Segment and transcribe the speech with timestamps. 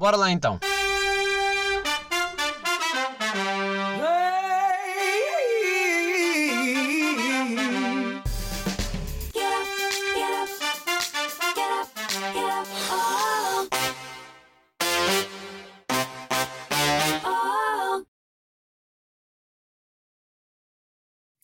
[0.00, 0.58] Bora lá então.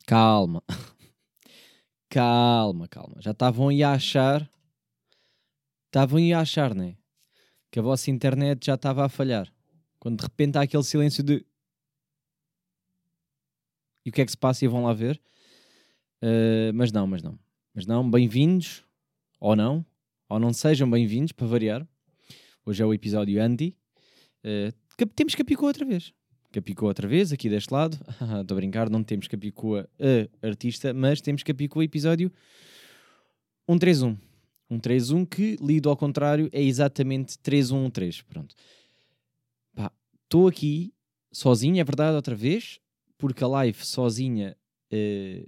[0.07, 0.63] Calma.
[2.09, 3.17] Calma, calma.
[3.21, 4.51] Já estavam a achar.
[5.89, 6.97] Estavam a achar, né?
[7.77, 9.53] Que a vossa internet já estava a falhar.
[9.99, 11.45] Quando de repente há aquele silêncio de.
[14.03, 14.65] E o que é que se passa?
[14.65, 15.21] E vão lá ver.
[16.23, 17.39] Uh, mas não, mas não.
[17.75, 18.83] Mas não, bem-vindos.
[19.39, 19.85] Ou não.
[20.27, 21.87] Ou não sejam bem-vindos, para variar.
[22.65, 23.77] Hoje é o episódio Andy.
[24.43, 26.15] Uh, temos Capicua outra vez.
[26.51, 27.99] Capicua outra vez, aqui deste lado.
[28.41, 29.87] Estou a brincar, não temos Capicua
[30.43, 32.33] a artista, mas temos Capicua episódio
[33.69, 34.17] 131.
[34.69, 38.25] 131 que, lido ao contrário, é exatamente 3113.
[38.25, 38.55] Pronto.
[40.27, 40.93] Estou aqui
[41.33, 42.81] sozinho, é verdade, outra vez,
[43.17, 44.57] porque a live sozinha
[44.91, 45.47] eh,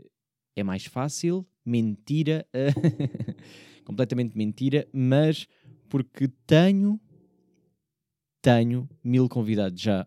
[0.55, 1.45] é mais fácil.
[1.65, 2.47] Mentira.
[2.53, 2.73] eh,
[3.85, 5.49] completamente mentira, mas
[5.89, 7.01] porque tenho
[8.41, 10.07] tenho mil convidados já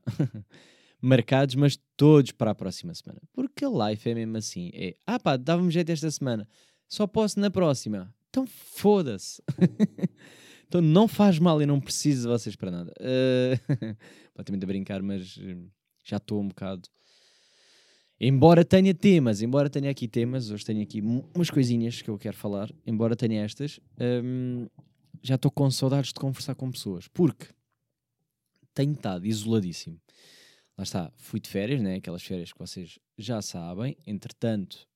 [1.01, 3.21] marcados, mas todos para a próxima semana.
[3.33, 4.71] Porque a live é mesmo assim.
[4.73, 6.47] É, ah pá, dava-me jeito esta semana.
[6.87, 8.13] Só posso na próxima.
[8.31, 9.43] Então foda-se.
[10.65, 12.93] então não faz mal, eu não preciso de vocês para nada.
[12.99, 13.95] Uh,
[14.31, 15.69] completamente a brincar, mas uh,
[16.03, 16.89] já estou um bocado...
[18.23, 22.37] Embora tenha temas, embora tenha aqui temas, hoje tenho aqui umas coisinhas que eu quero
[22.37, 23.79] falar, embora tenha estas,
[24.23, 24.67] hum,
[25.23, 27.47] já estou com saudades de conversar com pessoas, porque
[28.75, 29.99] tenho estado isoladíssimo.
[30.77, 31.95] Lá está, fui de férias, né?
[31.95, 33.97] aquelas férias que vocês já sabem.
[34.05, 34.87] Entretanto,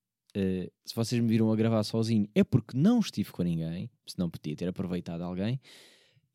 [0.86, 4.56] se vocês me viram a gravar sozinho, é porque não estive com ninguém, senão podia
[4.56, 5.60] ter aproveitado alguém.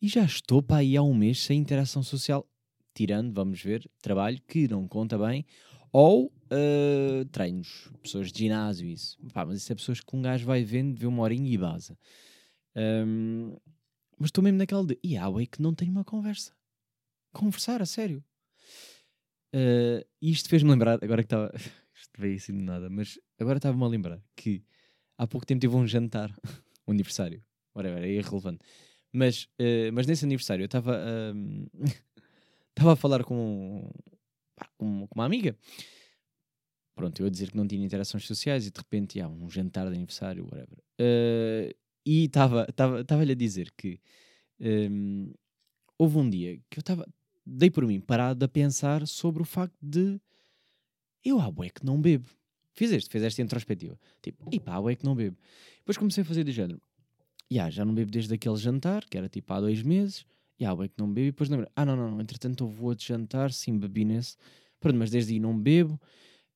[0.01, 2.47] E já estou para aí há um mês sem interação social,
[2.95, 5.45] tirando, vamos ver, trabalho que não conta bem,
[5.93, 9.19] ou eh, treinos, pessoas de ginásio, isso.
[9.33, 11.99] Pá, mas isso é pessoas que um gajo vai vendo, vê uma horinha e baza.
[12.75, 13.57] Ahm,
[14.19, 16.53] mas estou mesmo naquela de, e há que não tenho uma conversa
[17.33, 18.23] conversar, a sério.
[19.55, 21.53] Uh, isto fez-me lembrar, agora que estava.
[22.01, 24.65] Isto veio assim de nada, mas agora estava-me a lembrar que
[25.19, 26.35] há pouco tempo tive um jantar,
[26.89, 27.45] um aniversário,
[27.75, 28.65] whatever, é irrelevante.
[29.13, 30.99] Mas, uh, mas nesse aniversário eu estava
[32.71, 33.91] estava a falar com,
[34.79, 35.57] com, uma amiga.
[36.95, 39.89] Pronto, eu a dizer que não tinha interações sociais e de repente há um jantar
[39.89, 40.79] de aniversário, whatever.
[41.01, 41.75] Uh,
[42.05, 44.01] e estava- estava- estava-lhe a dizer que
[44.61, 45.33] um,
[45.99, 47.07] houve um dia que eu estava,
[47.45, 50.21] dei por mim parado a pensar sobre o facto de
[51.25, 52.29] eu há bué que não bebo.
[52.73, 53.99] Fiz este, fiz esta introspectiva.
[54.23, 55.37] Tipo, e pá, há bué que não bebo.
[55.79, 56.81] Depois comecei a fazer do género.
[57.53, 60.25] "Ya, já não bebo desde aquele jantar, que era tipo há dois meses.
[60.59, 61.29] E há bué que não bebo.
[61.29, 64.37] E depois lembrei, ah não, não, entretanto houve outro jantar, sim, bebi nesse.
[64.79, 66.01] Pronto, mas desde aí não bebo.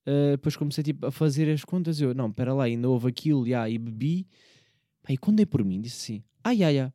[0.05, 1.99] Ah, depois comecei tipo, a fazer as contas.
[1.99, 4.27] Eu, não, espera lá, ainda houve aquilo, ya, e bebi.
[5.03, 6.93] Pá, e quando dei por mim, disse assim, ai, ai, ai,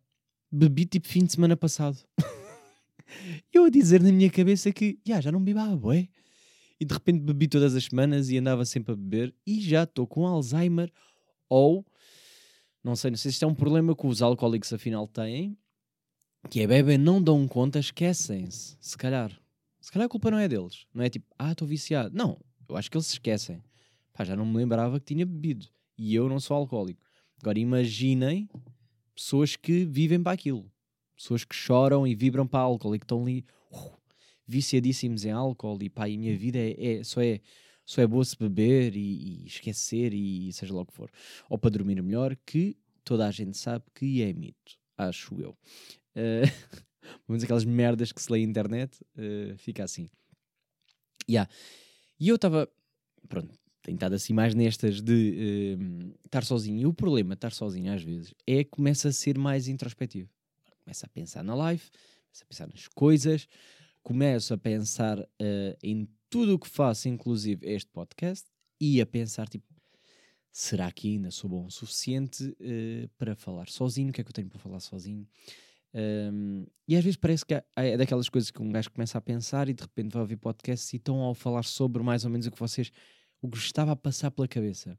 [0.50, 1.98] bebi tipo fim de semana passado.
[3.52, 6.08] eu a dizer na minha cabeça que "Ya, já não bebo há bué.
[6.80, 10.06] E de repente bebi todas as semanas e andava sempre a beber e já estou
[10.06, 10.90] com Alzheimer
[11.48, 11.84] ou
[12.82, 15.56] não sei, não sei se isto é um problema que os alcoólicos afinal têm,
[16.48, 18.76] que é bebem, não dão conta, esquecem-se.
[18.80, 19.38] Se calhar.
[19.80, 20.86] Se calhar a culpa não é deles.
[20.94, 22.16] Não é tipo, ah, estou viciado.
[22.16, 22.38] Não,
[22.68, 23.62] eu acho que eles se esquecem.
[24.14, 25.66] Pá, já não me lembrava que tinha bebido.
[25.98, 27.02] E eu não sou alcoólico.
[27.40, 28.48] Agora imaginem
[29.14, 30.70] pessoas que vivem para aquilo.
[31.14, 33.44] Pessoas que choram e vibram para álcool e que estão ali
[34.50, 37.40] viciadíssimos em álcool e pá, e a minha vida é, é- só, é,
[37.86, 41.10] só é boa se beber e, e esquecer e seja lá o que for.
[41.48, 45.56] Ou para dormir melhor, que toda a gente sabe que é mito, acho eu.
[46.12, 46.42] Eh,
[47.28, 50.10] vamos aquelas merdas que se lê na internet, eh, fica assim.
[51.28, 51.48] Yeah.
[52.18, 52.68] E eu estava,
[53.28, 56.80] pronto, tenho estado assim mais nestas de eh, estar sozinho.
[56.80, 60.28] E o problema de estar sozinho às vezes é que começa a ser mais introspectivo.
[60.84, 63.48] Começa a pensar na life, começa a pensar nas coisas,
[64.10, 68.44] começo a pensar eh, em tudo o que faço, inclusive este podcast,
[68.80, 69.64] e a pensar tipo,
[70.50, 74.10] será que ainda sou bom o suficiente eh, para falar sozinho?
[74.10, 75.28] O que é que eu tenho para falar sozinho?
[75.94, 79.68] Um, e às vezes parece que é daquelas coisas que um gajo começa a pensar
[79.68, 82.50] e de repente vai ouvir podcasts e estão a falar sobre mais ou menos o
[82.50, 82.90] que vocês
[83.40, 84.98] o que estava a passar pela cabeça.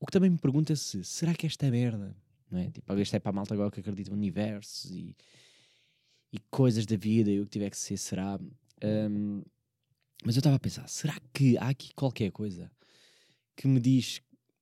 [0.00, 2.16] O que também me pergunta se será que esta merda,
[2.50, 2.68] não é?
[2.68, 5.16] Tipo, isto é para a malta agora que acredita no universo e,
[6.34, 8.40] e coisas da vida e o que tiver que ser será.
[8.82, 9.40] Um,
[10.24, 12.72] mas eu estava a pensar, será que há aqui qualquer coisa
[13.56, 14.18] que me diz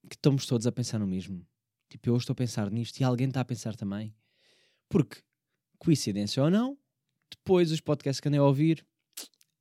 [0.09, 1.47] que estamos todos a pensar no mesmo?
[1.89, 4.15] Tipo, eu estou a pensar nisto e alguém está a pensar também?
[4.87, 5.23] Porque,
[5.79, 6.77] coincidência ou não,
[7.31, 8.87] Depois, os podcasts que andei a ouvir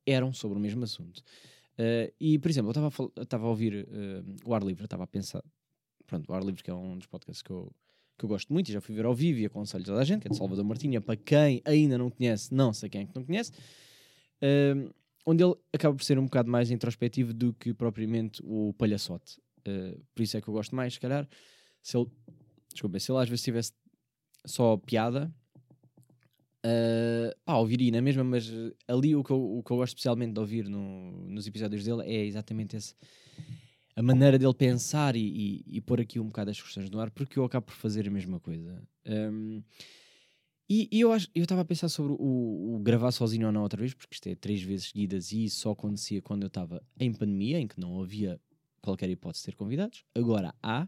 [0.05, 1.23] eram sobre o mesmo assunto.
[1.77, 5.07] Eh, e, por exemplo, eu estava a a ouvir eh, o Ar Livre, estava a
[5.07, 5.43] pensar.
[6.05, 7.73] Pronto, o Ar Livre, que é um dos podcasts que eu,
[8.21, 10.21] que eu gosto muito e já fui ver ao vivo e aconselho toda a gente,
[10.21, 11.01] que é de Salvador Martinha.
[11.01, 13.51] Para quem ainda não conhece, não sei quem é que não conhece.
[14.41, 14.75] eh,
[15.25, 19.39] onde ele acaba por ser um bocado mais introspectivo do que propriamente o palhaçote.
[19.65, 21.27] Eh, por isso é que eu gosto mais, se calhar.
[21.81, 22.07] Se ele,
[22.71, 23.71] desculpa, se ele às vezes tivesse
[24.45, 25.33] só piada,
[26.63, 29.93] Uh, pá, ouviria na mesma, mas uh, ali o que, eu, o que eu gosto
[29.93, 32.93] especialmente de ouvir no- nos episódios dele é exatamente esse,
[34.01, 37.11] a maneira dele pensar e, e, e pôr aqui um bocado as questões no ar,
[37.11, 38.81] porque eu acabo por fazer a mesma coisa.
[39.05, 39.63] Um,
[40.67, 43.93] e, e eu estava a pensar sobre o, o gravar sozinho ou não outra vez,
[43.93, 47.67] porque isto é três vezes seguidas e só acontecia quando eu estava em pandemia, em
[47.67, 48.39] que não havia
[48.81, 50.03] qualquer hipótese de ter convidados.
[50.15, 50.87] Agora há.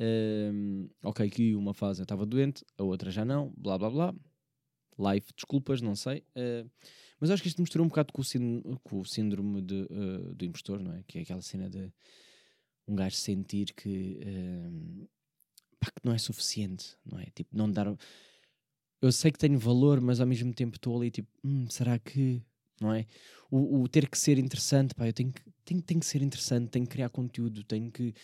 [0.00, 4.14] Um, ok, que uma fase eu estava doente, a outra já não, blá blá blá
[4.98, 6.24] live, desculpas, não sei.
[6.34, 6.64] eh,
[7.20, 10.34] mas acho que isto misturou um bocado com o, sínd- com o síndrome de, eh,
[10.34, 11.02] do impostor, não é?
[11.06, 11.92] Que é aquela cena de
[12.88, 15.06] um gajo sentir que, eh,
[15.80, 17.26] pá, que não é suficiente, não é?
[17.34, 17.86] Tipo, não dar.
[19.00, 22.40] Eu sei que tenho valor, mas ao mesmo tempo estou ali, tipo, "Hum, será que.
[22.80, 23.06] Não é?
[23.50, 26.68] O, o ter que ser interessante, pá, eu tenho que, tenho, tenho que ser interessante,
[26.70, 28.14] tenho que criar conteúdo, tenho que.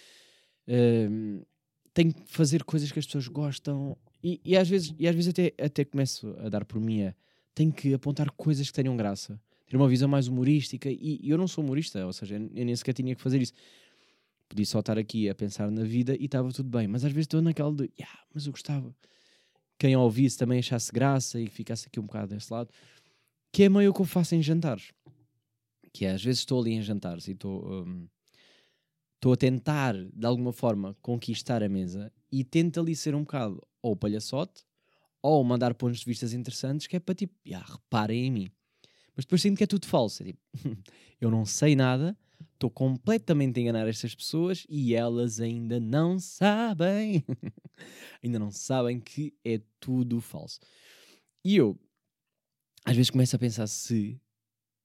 [0.67, 1.09] eh,
[1.95, 5.31] tenho que fazer coisas que as pessoas gostam e, e às vezes, e às vezes
[5.31, 7.15] até, até começo a dar por mim a
[7.55, 11.39] tenho que apontar coisas que tenham graça, ter uma visão mais humorística e, e eu
[11.39, 13.53] não sou humorista, ou seja, eu nem sequer tinha que fazer isso.
[14.49, 17.27] Podia só estar aqui a pensar na vida e estava tudo bem, mas às vezes
[17.27, 18.95] estou naquela de, yeah, mas eu gostava.
[19.79, 22.71] Quem a ouvisse também achasse graça e ficasse aqui um bocado desse lado,
[23.53, 24.93] que é meio que eu faço em jantares.
[25.93, 27.85] Que é, às vezes estou ali em jantares e estou.
[27.85, 28.07] hum,
[29.17, 33.63] estou a tentar, de alguma forma, conquistar a mesa e tento ali ser um bocado
[33.83, 34.65] ou palhaçote
[35.23, 38.51] ou mandar pontos de vistas interessantes que é para tipo, "Ya, reparem em mim.
[39.17, 40.23] Mas depois sinto que é tudo falso.
[40.23, 40.41] É tipo,
[41.21, 42.17] eu não sei nada,
[42.55, 47.25] estou completamente a enganar estas pessoas e elas ainda não sabem.
[48.23, 50.61] ainda não sabem que é tudo falso.
[51.45, 51.77] E eu,
[52.85, 54.21] às vezes, começo a pensar se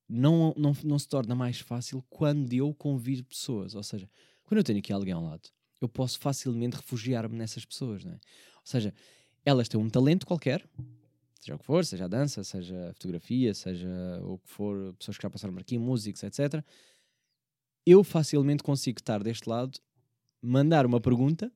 [0.08, 3.76] não, não, não se torna mais fácil quando eu convido pessoas.
[3.76, 4.10] Ou seja,
[4.44, 5.50] quando eu tenho aqui alguém ao lado,
[5.82, 8.16] eu posso facilmente refugiar-me nessas pessoas, não é?
[8.16, 8.94] Ou seja,
[9.46, 10.68] elas têm um talento qualquer,
[11.40, 13.90] seja o que for, seja a dança, seja a fotografia, seja
[14.24, 16.64] o que for, pessoas que já passaram por aqui, músicos, etc.
[17.86, 19.78] Eu facilmente consigo estar deste lado,
[20.42, 21.52] mandar uma pergunta,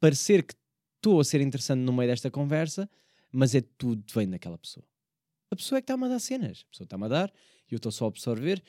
[0.00, 0.54] parecer que
[0.96, 2.88] estou a ser interessante no meio desta conversa,
[3.30, 4.86] mas é tudo vem daquela pessoa.
[5.50, 7.32] A pessoa é que está-me a dar cenas, a pessoa está-me a dar
[7.70, 8.62] e eu estou só a absorver.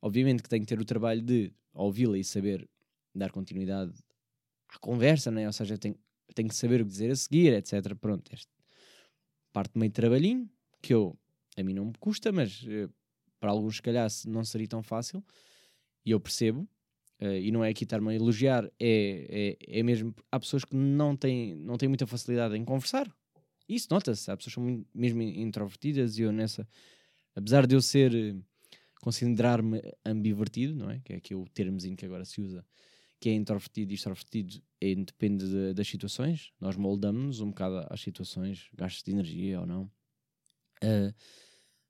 [0.00, 2.68] Obviamente que tenho que ter o trabalho de ouvi-la e saber
[3.16, 3.92] dar continuidade
[4.68, 5.46] à conversa, né?
[5.46, 5.96] ou seja, eu tenho,
[6.28, 7.94] eu tenho que saber o que dizer a seguir, etc.
[7.96, 8.50] Pronto, este
[9.52, 10.50] parte meio trabalhinho,
[10.82, 11.18] que eu,
[11.56, 12.88] a mim não me custa, mas eh,
[13.40, 15.24] para alguns, se calhar, não seria tão fácil,
[16.04, 16.68] e eu percebo,
[17.20, 20.76] eh, e não é aqui estar-me a elogiar, é, é, é mesmo, há pessoas que
[20.76, 23.10] não têm, não têm muita facilidade em conversar,
[23.66, 26.68] isso nota-se, há pessoas que são muito- mesmo introvertidas, e eu nessa,
[27.34, 28.36] apesar de eu ser, eh,
[29.00, 31.00] considerar-me ambivertido, não é?
[31.00, 32.64] Que é aqui o termozinho que agora se usa,
[33.26, 36.52] que é introvertido e extrovertido, é, depende de- das situações.
[36.60, 39.90] Nós moldamos-nos um bocado às situações, gastos de energia ou não.
[40.80, 41.12] Ah,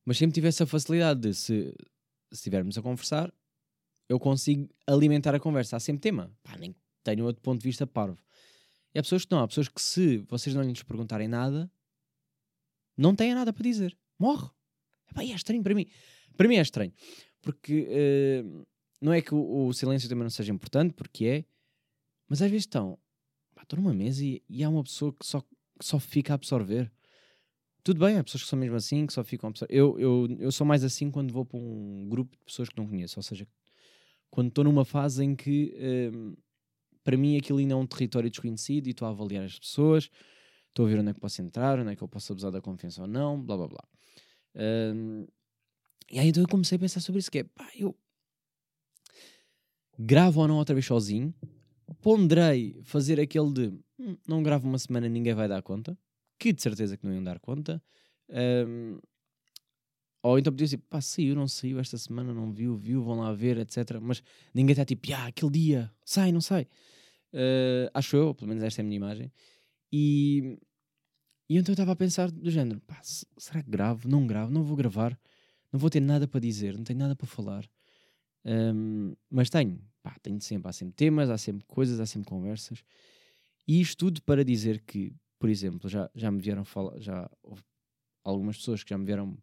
[0.02, 1.74] mas sempre tive essa facilidade de, se
[2.32, 3.30] estivermos a conversar,
[4.08, 5.76] eu consigo alimentar a conversa.
[5.76, 6.34] Há sempre tema.
[6.42, 8.18] Pá, nem tenho outro ponto de vista parvo.
[8.94, 9.40] E há pessoas que não.
[9.40, 11.70] Há pessoas que, se vocês não lhes perguntarem nada,
[12.96, 13.94] não têm nada para dizer.
[14.18, 14.48] Morre.
[15.10, 15.86] Epá, é estranho para mim.
[16.34, 16.94] Para mim é estranho.
[17.42, 18.42] Porque eh,
[19.00, 21.44] não é que o, o silêncio também não seja importante, porque é.
[22.28, 22.98] Mas às vezes estão.
[23.60, 25.48] Estou numa mesa e, e há uma pessoa que só, que
[25.80, 26.92] só fica a absorver.
[27.82, 29.74] Tudo bem, há pessoas que são mesmo assim, que só ficam a absorver.
[29.74, 32.86] Eu, eu, eu sou mais assim quando vou para um grupo de pessoas que não
[32.86, 33.18] conheço.
[33.18, 33.46] Ou seja,
[34.30, 35.74] quando estou numa fase em que.
[35.76, 36.10] eh,
[37.06, 40.10] para mim aquilo ainda é um território desconhecido e estou a avaliar as pessoas,
[40.68, 42.60] estou a ver onde é que posso entrar, onde é que eu posso abusar da
[42.60, 43.84] confiança ou não, blá blá blá.
[44.56, 45.24] Ahm,
[46.10, 47.96] e aí então eu comecei a pensar sobre isso, que é, pá, eu
[49.98, 51.34] gravo ou não outra vez sozinho,
[52.00, 53.66] ponderei fazer aquele de,
[53.98, 55.98] "Hum, não gravo uma semana, ninguém vai dar conta,
[56.38, 57.82] que de certeza que não iam dar conta,
[58.28, 58.98] Ahm,
[60.22, 63.32] ou então podia dizer, pá, saiu, não saiu, esta semana não viu, viu, vão lá
[63.32, 64.00] ver, etc.
[64.00, 64.22] Mas
[64.52, 66.66] ninguém está tipo, ah, aquele dia, sai, não sai.
[67.32, 69.32] Uh, acho eu, pelo menos esta é a minha imagem.
[69.92, 70.58] E,
[71.48, 74.08] e então eu estava a pensar do género: pá, se- será que gravo?
[74.08, 75.18] Não gravo, não vou gravar,
[75.72, 77.68] não vou ter nada para dizer, não tenho nada para falar.
[78.46, 82.84] Um, mas tenho, pá, tenho sempre, há sempre temas, há sempre coisas, há sempre conversas.
[83.66, 87.62] E isto tudo para dizer que, por exemplo, já, já me vieram falar, já houve
[88.22, 89.36] algumas pessoas que já me vieram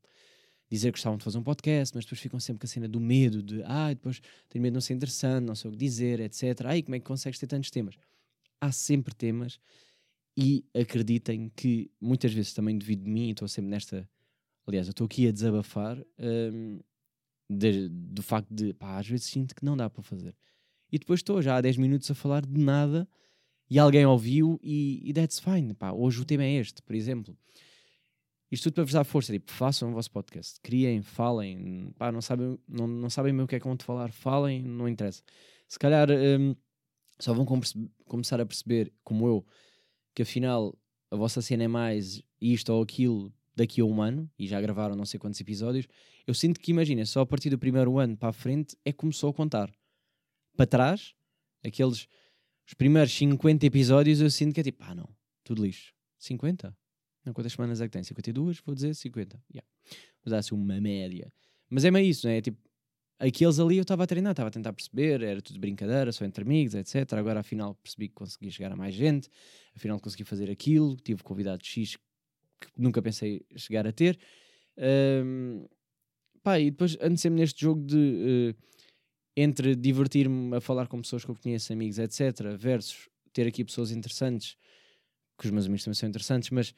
[0.72, 3.00] dizer que gostavam de fazer um podcast, mas depois ficam sempre com a cena do
[3.00, 6.22] medo de, ah, depois tenho medo de não ser interessante, não sei o que dizer,
[6.22, 6.66] etc.
[6.66, 7.96] Ai, como é que consegues ter tantos temas?
[8.62, 9.60] Há sempre temas
[10.38, 14.10] e acreditem que muitas vezes também devido de mim, estou sempre nesta.
[14.66, 16.80] Aliás, eu estou aqui a desabafar hum,
[17.50, 20.36] de- do facto de, pá, às vezes sinto que não dá para fazer.
[20.92, 23.08] E depois estou já há 10 minutos a falar de nada
[23.70, 25.74] e alguém ouviu e, e that's fine.
[25.74, 27.38] Pá, hoje o tema é este, por exemplo.
[28.52, 32.22] Isto tudo para vos dar força, tipo, façam o vosso podcast, criem, falem, pá, não
[32.22, 35.24] sabem, não, não sabem bem o que é que vão te falar, falem, não interessa.
[35.68, 36.56] Se calhar hum,
[37.20, 37.60] só vão com-
[38.06, 39.44] começar a perceber, como eu,
[40.14, 40.78] que afinal
[41.10, 44.96] a vossa cena é mais isto ou aquilo daqui a um ano, e já gravaram
[44.96, 45.88] não sei quantos episódios,
[46.26, 48.98] eu sinto que, imagina, só a partir do primeiro ano para a frente é que
[48.98, 49.72] começou a contar.
[50.56, 51.14] Para trás,
[51.64, 52.08] aqueles,
[52.68, 55.10] os primeiros 50 episódios, eu sinto que é tipo, ah não,
[55.44, 55.94] tudo lixo.
[56.20, 56.76] 50?
[57.26, 58.04] Não, quantas semanas é que tem?
[58.04, 58.60] 52?
[58.66, 59.42] Vou dizer 50.
[59.54, 59.68] Yeah.
[60.24, 61.32] Vou dar assim uma média.
[61.70, 62.42] Mas é meio isso, não é?
[62.42, 62.58] Tipo,
[63.20, 66.44] aqueles ali eu estava a treinar, estava a tentar perceber, era tudo brincadeira, só entre
[66.44, 67.14] amigos, etc.
[67.14, 69.30] Agora afinal percebi que consegui chegar a mais gente,
[69.76, 71.98] afinal consegui fazer aquilo, tive convidado X
[72.68, 74.20] que nunca pensei chegar a ter.
[74.78, 75.66] Ahm,
[76.42, 78.56] pá, e depois ando sempre neste jogo de eh,
[79.36, 83.92] entre divertir-me a falar com pessoas que eu conheço, amigos, etc., versus ter aqui pessoas
[83.92, 84.56] interessantes,
[85.38, 86.74] que os meus amigos também são interessantes, mas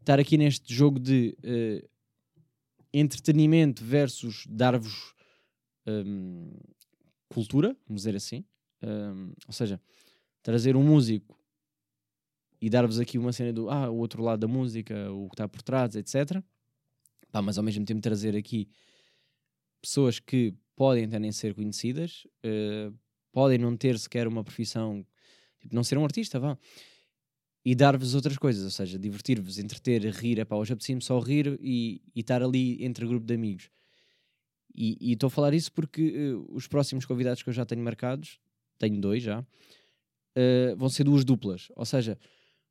[0.00, 1.88] estar aqui neste jogo de eh,
[2.92, 5.14] entretenimento versus dar-vos
[5.86, 6.52] hum,
[7.28, 8.44] cultura, vamos dizer assim.
[8.82, 9.80] Hum, ou seja,
[10.42, 11.37] trazer um músico
[12.60, 15.48] e dar-vos aqui uma cena do ah, o outro lado da música, o que está
[15.48, 16.42] por trás, etc.
[17.30, 18.68] Pá, mas ao mesmo tempo trazer aqui
[19.80, 22.90] pessoas que podem até nem ser conhecidas, eh,
[23.32, 25.06] podem não ter sequer uma profissão,
[25.60, 26.58] tipo, não ser um artista, vá.
[27.64, 31.58] E dar-vos outras coisas, ou seja, divertir-vos, entreter, rir, é pá, hoje apetecia-me só rir
[31.60, 33.70] e, e estar ali entre grupo de amigos.
[34.74, 38.38] E estou a falar isso porque eh, os próximos convidados que eu já tenho marcados,
[38.78, 39.44] tenho dois já,
[40.36, 41.68] eh, vão ser duas duplas.
[41.74, 42.16] Ou seja,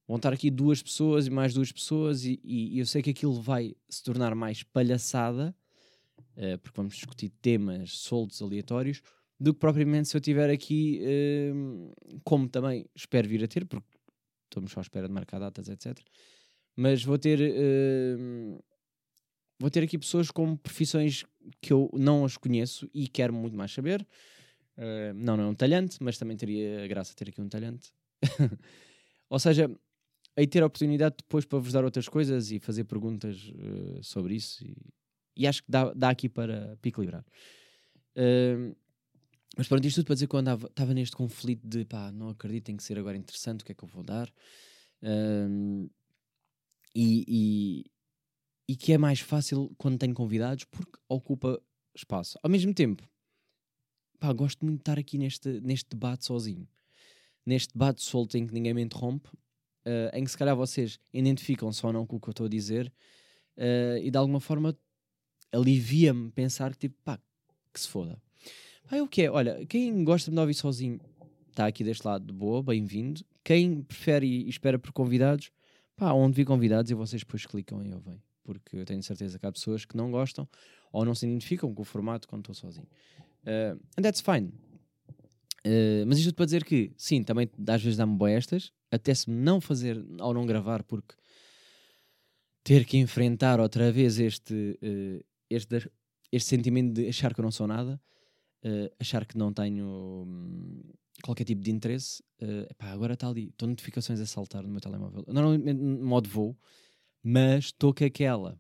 [0.07, 3.41] vão estar aqui duas pessoas e mais duas pessoas, e, e- eu sei que aquilo
[3.41, 5.55] vai se tornar mais palhaçada,
[6.35, 9.01] eh, porque vamos discutir temas soltos, aleatórios,
[9.39, 11.51] do que propriamente se eu tiver aqui, eh,
[12.23, 13.87] como também espero vir a ter, porque
[14.45, 15.97] estamos só à espera de marcar datas, etc.
[16.75, 17.39] Mas vou ter.
[17.41, 18.15] eh,
[19.59, 21.25] vou ter aqui pessoas com profissões
[21.61, 24.05] que eu não as conheço e quero muito mais saber.
[24.77, 27.91] Uh, não, não é um talhante, mas também teria graça ter aqui um talhante.
[29.29, 29.69] Ou seja,
[30.37, 34.35] aí ter a oportunidade depois para vos dar outras coisas e fazer perguntas uh, sobre
[34.35, 34.63] isso.
[34.63, 34.77] E,
[35.35, 37.25] e acho que dá, dá aqui para, para equilibrar.
[38.15, 38.75] Uh,
[39.57, 42.29] mas pronto, isto tudo para dizer que eu andava, estava neste conflito de pá, não
[42.29, 44.31] acredito, tem que ser agora interessante, o que é que eu vou dar?
[46.93, 47.85] E, e,
[48.69, 51.59] e que é mais fácil quando tenho convidados porque ocupa
[51.95, 52.37] espaço.
[52.43, 53.07] Ao mesmo tempo,
[54.19, 56.67] pá, gosto muito de estar aqui neste, neste debate sozinho.
[57.43, 59.29] Neste debate solto em que ninguém me interrompe,
[59.89, 62.49] eh, em que se calhar vocês identificam-se ou não com o que eu estou a
[62.49, 62.91] dizer,
[63.55, 64.77] eh, e de alguma forma
[65.49, 67.17] alivia-me pensar que tipo, pá,
[67.73, 68.21] que se foda.
[68.89, 69.31] Pá, é o que é?
[69.31, 70.99] Olha, quem gosta de me ouvir sozinho
[71.49, 73.23] está aqui deste lado de boa, bem-vindo.
[73.45, 75.51] Quem prefere e espera por convidados,
[75.95, 78.21] pá, onde vi convidados e vocês depois clicam e ouvem.
[78.43, 80.45] Porque eu tenho certeza que há pessoas que não gostam
[80.91, 82.87] ou não se identificam com o formato quando estou sozinho.
[83.43, 84.51] Uh, and that's fine.
[85.65, 88.45] Uh, mas isto tudo para dizer que, sim, também às vezes dá-me boas
[89.15, 91.15] se não fazer ou não gravar, porque
[92.63, 95.89] ter que enfrentar outra vez este, uh, este,
[96.31, 98.01] este sentimento de achar que eu não sou nada,
[98.65, 100.81] uh, achar que não tenho hum,
[101.23, 102.21] qualquer tipo de interesse.
[102.41, 105.23] Uh, epá, agora está ali, estão notificações a saltar no meu telemóvel.
[105.27, 106.57] Normalmente no modo voo,
[107.23, 108.59] mas estou com aquela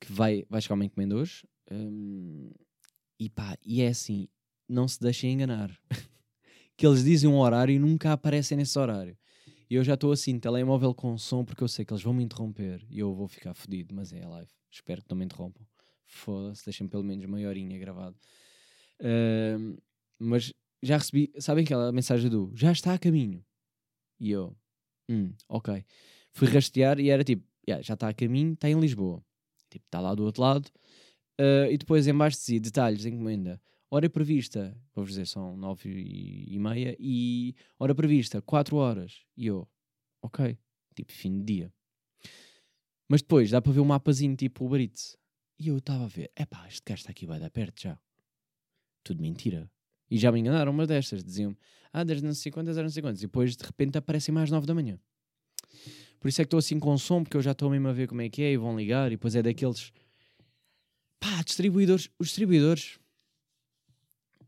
[0.00, 1.46] que vai, vai chegar uma encomenda hoje.
[1.70, 2.50] hum,
[3.20, 4.28] e pá, e é assim,
[4.68, 5.76] não se deixem enganar.
[6.78, 9.18] que eles dizem um horário e nunca aparecem nesse horário.
[9.68, 12.22] E eu já estou assim, telemóvel com som, porque eu sei que eles vão me
[12.22, 14.48] interromper e eu vou ficar fodido, mas é live.
[14.70, 15.66] Espero que não me interrompam.
[16.06, 18.16] Foda-se, deixem pelo menos meia horinha gravado.
[19.02, 19.76] Hum,
[20.20, 23.44] mas já recebi, sabem aquela mensagem do já está a caminho?
[24.20, 24.56] E eu,
[25.10, 25.84] hum, ok.
[26.32, 29.20] Fui rastear e era tipo, "Yeah, já está a caminho, está em Lisboa.
[29.68, 30.70] Tipo, está lá do outro lado.
[31.40, 33.60] Uh, e depois em baixo dizia detalhes, encomenda.
[33.90, 36.94] Hora prevista, vou-vos dizer, são nove e, meia.
[37.00, 39.24] E hora prevista, quatro horas.
[39.34, 39.66] E eu,
[40.22, 40.58] ok.
[40.94, 41.74] Tipo, fim de dia.
[43.08, 45.16] Mas depois dá para ver um mapazinho tipo Uber Eats.
[45.58, 47.98] E eu estava a ver, epá, este gajo está aqui, vai dar perto já.
[49.02, 49.70] Tudo mentira.
[50.10, 51.24] E já me enganaram uma destas.
[51.24, 51.56] Diziam,
[51.90, 53.22] ah, das não sei quantas, não sei quantas.
[53.22, 55.00] E depois de repente aparecem mais nove da manhã.
[56.20, 58.06] Por isso é que estou assim com som, porque eu já estou mesmo a ver
[58.06, 59.08] como é que é e vão ligar.
[59.08, 59.92] E depois é daqueles.
[61.18, 62.10] Pá, distribuidores.
[62.18, 62.98] Os distribuidores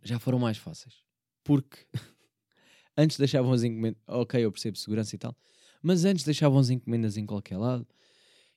[0.02, 1.04] já foram mais fáceis.
[1.44, 1.78] Porque
[2.96, 4.00] antes deixavam as encomendas.
[4.06, 5.36] Ok, eu percebo segurança e tal.
[5.82, 7.86] Mas antes deixavam as encomendas em qualquer lado.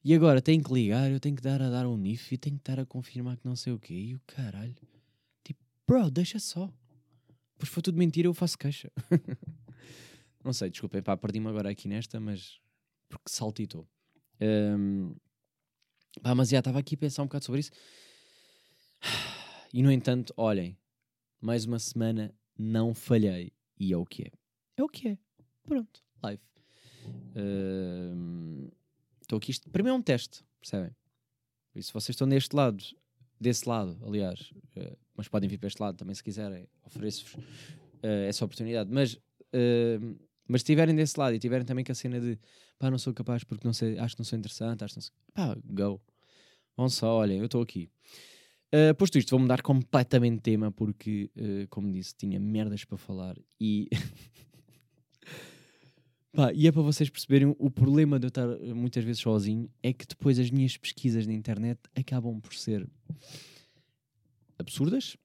[0.03, 2.57] E agora tenho que ligar, eu tenho que dar a dar um NIF e tenho
[2.57, 3.93] que estar a confirmar que não sei o quê.
[3.93, 4.75] E o caralho.
[5.43, 6.71] Tipo, bro, deixa só.
[7.57, 8.91] Pois foi tudo mentira, eu faço queixa.
[10.43, 12.59] não sei, desculpem, pá, perdi-me agora aqui nesta, mas.
[13.07, 13.87] Porque saltitou.
[14.41, 15.13] Ahm,
[16.21, 17.71] pá, mas já estava aqui a pensar um bocado sobre isso.
[19.75, 20.77] E no entanto, olhem,
[21.43, 23.51] mais uma semana não falhei.
[23.77, 24.31] E é o que é.
[24.77, 25.17] É o que é.
[25.63, 26.41] Pronto, live.
[29.21, 29.51] Estou aqui.
[29.51, 30.95] Isto, para mim é um teste, percebem?
[31.71, 32.81] Por isso, vocês estão deste lado,
[33.39, 37.43] desse lado, aliás, eh, mas podem vir para este lado também se quiserem, ofereço-vos
[38.03, 38.89] eh, essa oportunidade.
[38.91, 39.19] Mas,
[40.47, 42.39] mas se estiverem desse lado e tiverem também com a cena de
[42.77, 45.01] pá, não sou capaz porque não sei, acho que não sou interessante, acho que não
[45.01, 46.01] sei, pá, go.
[46.77, 47.89] Vão só, olhem, eu estou aqui.
[48.73, 52.97] Uh, posto isto, vou mudar completamente de tema porque, uh, como disse, tinha merdas para
[52.97, 53.87] falar e.
[56.35, 59.69] Pá, e é para vocês perceberem o problema de eu estar uh, muitas vezes sozinho
[59.83, 62.89] é que depois as minhas pesquisas na internet acabam por ser
[64.57, 65.15] absurdas.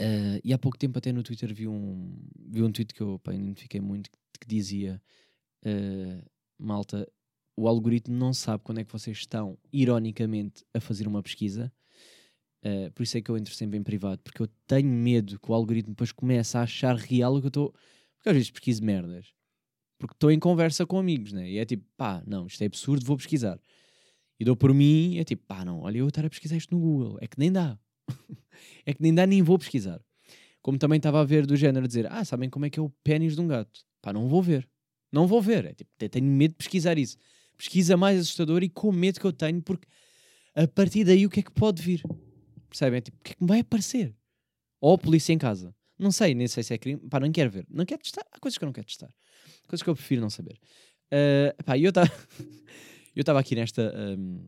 [0.00, 2.16] Uh, e há pouco tempo até no Twitter vi um,
[2.48, 5.02] vi um tweet que eu pá, identifiquei muito que, que dizia
[5.66, 7.06] uh, malta,
[7.54, 11.70] o algoritmo não sabe quando é que vocês estão ironicamente a fazer uma pesquisa
[12.62, 15.50] Uh, por isso é que eu entro sempre em privado, porque eu tenho medo que
[15.50, 17.74] o algoritmo depois comece a achar real o que eu estou.
[18.16, 19.32] Porque às vezes pesquiso merdas.
[19.98, 21.50] Porque estou em conversa com amigos, né?
[21.50, 23.58] E é tipo, pá, não, isto é absurdo, vou pesquisar.
[24.38, 26.80] E dou por mim, é tipo, pá, não, olha, eu estar a pesquisar isto no
[26.80, 27.18] Google.
[27.20, 27.78] É que nem dá.
[28.84, 30.00] é que nem dá, nem vou pesquisar.
[30.62, 32.90] Como também estava a ver do género, dizer, ah, sabem como é que é o
[33.02, 33.80] pênis de um gato?
[34.02, 34.68] Pá, não vou ver.
[35.12, 35.66] Não vou ver.
[35.66, 37.16] É tipo, tenho medo de pesquisar isso.
[37.56, 39.86] Pesquisa mais assustador e com medo que eu tenho, porque
[40.54, 42.02] a partir daí o que é que pode vir?
[42.70, 43.00] Percebem?
[43.02, 44.16] Tipo, o que é que me vai aparecer?
[44.80, 45.74] Ou a polícia em casa.
[45.98, 47.00] Não sei, nem sei se é crime.
[47.10, 47.66] Pá, não quero ver.
[47.68, 48.24] Não quero testar.
[48.32, 49.12] Há coisas que eu não quero testar.
[49.68, 50.58] Coisas que eu prefiro não saber.
[51.12, 52.08] Uh, pá, e eu estava
[53.14, 54.38] eu estava aqui nesta ahm,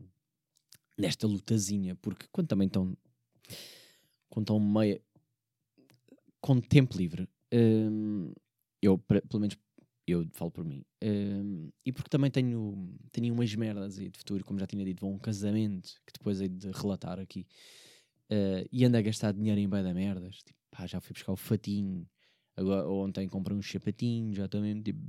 [0.97, 2.97] nesta lutazinha, porque quando também estão
[4.29, 5.01] quando estão meia
[6.41, 8.31] com tempo livre, ahm,
[8.81, 9.57] eu, pelo menos
[10.07, 14.43] eu falo por mim, ahm, e porque também tenho, tenho umas merdas aí de futuro,
[14.43, 17.45] como já tinha dito, vou a um casamento que depois hei de relatar aqui,
[18.29, 21.31] ah, e ando a gastar dinheiro em bué da merdas, tipo, pá, já fui buscar
[21.31, 22.07] o fatinho,
[22.55, 24.99] agora, ontem comprei uns sapatinhos, já mesmo tipo,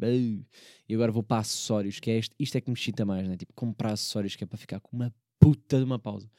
[0.89, 3.37] e agora vou para acessórios, que é este, isto é que me excita mais, né?
[3.37, 6.31] tipo, comprar acessórios que é para ficar com uma puta de uma pausa.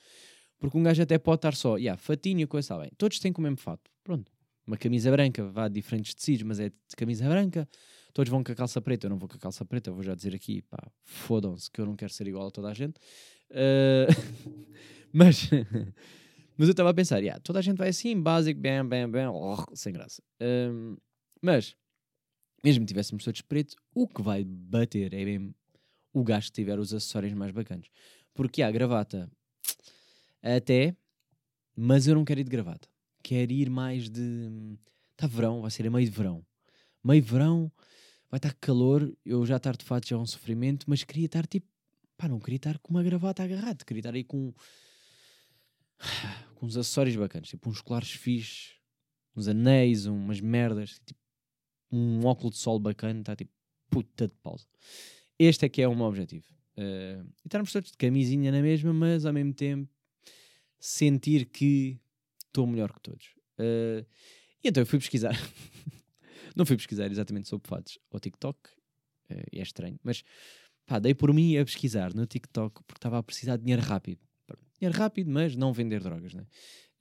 [0.57, 3.31] Porque um gajo até pode estar só, yeah, fatinho e coisa, está bem, todos têm
[3.31, 4.31] com o mesmo fato, pronto.
[4.65, 7.69] Uma camisa branca, vá de diferentes tecidos, mas é de camisa branca,
[8.13, 10.15] todos vão com a calça preta, eu não vou com a calça preta, vou já
[10.15, 12.99] dizer aqui, pá, fodam-se que eu não quero ser igual a toda a gente.
[13.51, 14.07] Ah,
[15.13, 15.49] mas,
[16.57, 19.31] mas eu estava a pensar, yeah, toda a gente vai assim, básico, bam, bam, bam,
[19.31, 20.21] oh, sem graça.
[20.39, 20.95] Ahm,
[21.41, 21.75] mas,
[22.63, 25.53] mesmo que tivéssemos todos preto, o que vai bater é mesmo
[26.13, 27.87] o gajo que tiver os acessórios mais bacanas.
[28.33, 29.29] Porque há gravata
[30.41, 30.95] até,
[31.75, 32.87] mas eu não quero ir de gravata.
[33.21, 34.77] Quero ir mais de.
[35.11, 36.45] Está verão, vai ser a meio de verão.
[37.03, 37.71] Meio verão,
[38.29, 41.45] vai estar calor, eu já estar de fato já é um sofrimento, mas queria estar
[41.45, 41.67] tipo.
[42.17, 44.53] Pá, não queria estar com uma gravata agarrada, queria estar aí com.
[46.55, 48.75] com uns acessórios bacanas, tipo uns colares fixes,
[49.35, 51.19] uns anéis, umas merdas, tipo
[51.91, 53.51] um óculos de sol bacana, está tipo
[53.89, 54.65] puta de pausa.
[55.37, 56.45] Este é que é o meu objetivo.
[56.77, 59.89] Eh, e estarmos todos de camisinha na mesma, mas ao mesmo tempo
[60.79, 61.99] sentir que
[62.47, 63.33] estou melhor que todos.
[63.57, 64.05] Eh,
[64.63, 65.33] e então eu fui pesquisar.
[66.55, 68.57] Não fui pesquisar exatamente sobre fatos ao TikTok,
[69.51, 70.23] e é estranho, mas
[70.85, 74.21] pá, dei por mim a pesquisar no TikTok porque estava a precisar de dinheiro rápido.
[74.79, 76.45] Dinheiro rápido, mas não vender drogas, né?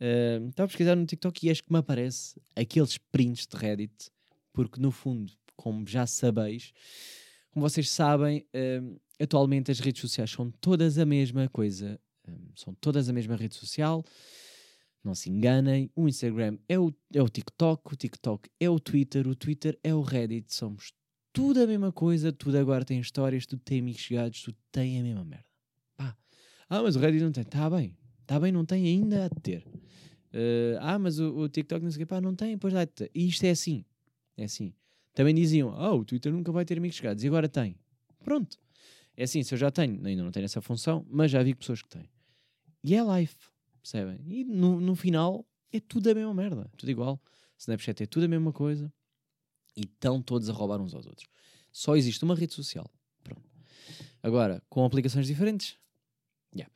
[0.00, 4.10] Eh, Estava a pesquisar no TikTok e acho que me aparece aqueles prints de Reddit,
[4.52, 6.72] porque no fundo, como já sabeis,
[7.50, 12.00] como vocês sabem, hum, atualmente as redes sociais são todas a mesma coisa.
[12.56, 14.04] São todas a mesma rede social.
[15.04, 15.90] Não se enganem.
[15.94, 19.94] O Instagram é o, é o TikTok, o TikTok é o Twitter, o Twitter é
[19.94, 20.52] o Reddit.
[20.52, 20.92] Somos
[21.32, 25.02] tudo a mesma coisa, tudo agora tem histórias, tudo tem amigos chegados, tudo tem a
[25.02, 25.53] mesma merda.
[26.68, 27.42] Ah, mas o Reddit não tem.
[27.42, 27.96] Está bem.
[28.22, 29.66] Está bem, não tem ainda a ter.
[30.32, 32.06] Eh, ah, mas o, o TikTok não sei o quê.
[32.06, 33.10] Pá, não tem, pois ter.
[33.14, 33.84] E isto é assim.
[34.36, 34.74] É assim.
[35.14, 37.22] Também diziam, ah, o Twitter nunca vai ter amigos chegados.
[37.22, 37.78] E agora tem.
[38.24, 38.58] Pronto.
[39.16, 41.80] É assim, se eu já tenho, ainda não tenho essa função, mas já vi pessoas
[41.80, 42.10] que têm.
[42.82, 43.34] E é live,
[43.80, 44.20] percebem?
[44.26, 46.70] E no, no final é tudo a mesma merda.
[46.76, 47.22] Tudo igual.
[47.56, 48.92] Snapchat é tudo a mesma coisa.
[49.76, 51.28] E estão todos a roubar uns aos outros.
[51.72, 52.90] Só existe uma rede social.
[53.22, 53.42] Pronto.
[54.22, 55.76] Agora, com aplicações diferentes.
[56.54, 56.72] Yeah.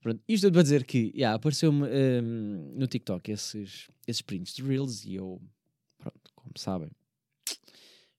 [0.00, 4.62] Pronto, isto é para dizer que yeah, apareceu-me hum, no TikTok esses, esses prints de
[4.62, 5.42] Reels e eu,
[5.98, 6.90] pronto, como sabem,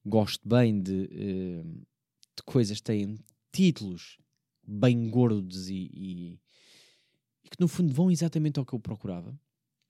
[0.05, 1.81] gosto bem de, hum,
[2.35, 3.17] de coisas que têm
[3.51, 4.17] títulos
[4.63, 6.39] bem gordos e, e-
[7.43, 9.31] e que no fundo vão exatamente ao que eu procurava.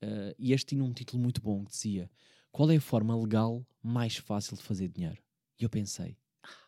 [0.02, 2.10] Uh, e este tinha um título muito bom que dizia
[2.52, 5.22] qual é a forma legal mais fácil de fazer dinheiro?
[5.60, 6.68] E eu pensei, ah,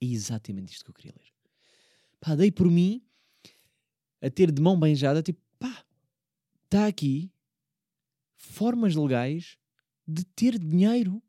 [0.00, 1.32] é exatamente isto que eu queria ler.
[2.20, 3.00] Pá, dei por mim
[4.20, 5.84] a ter de mão beijada, tipo, pá,
[6.64, 7.32] está aqui
[8.36, 9.58] formas legais
[10.06, 11.22] de ter dinheiro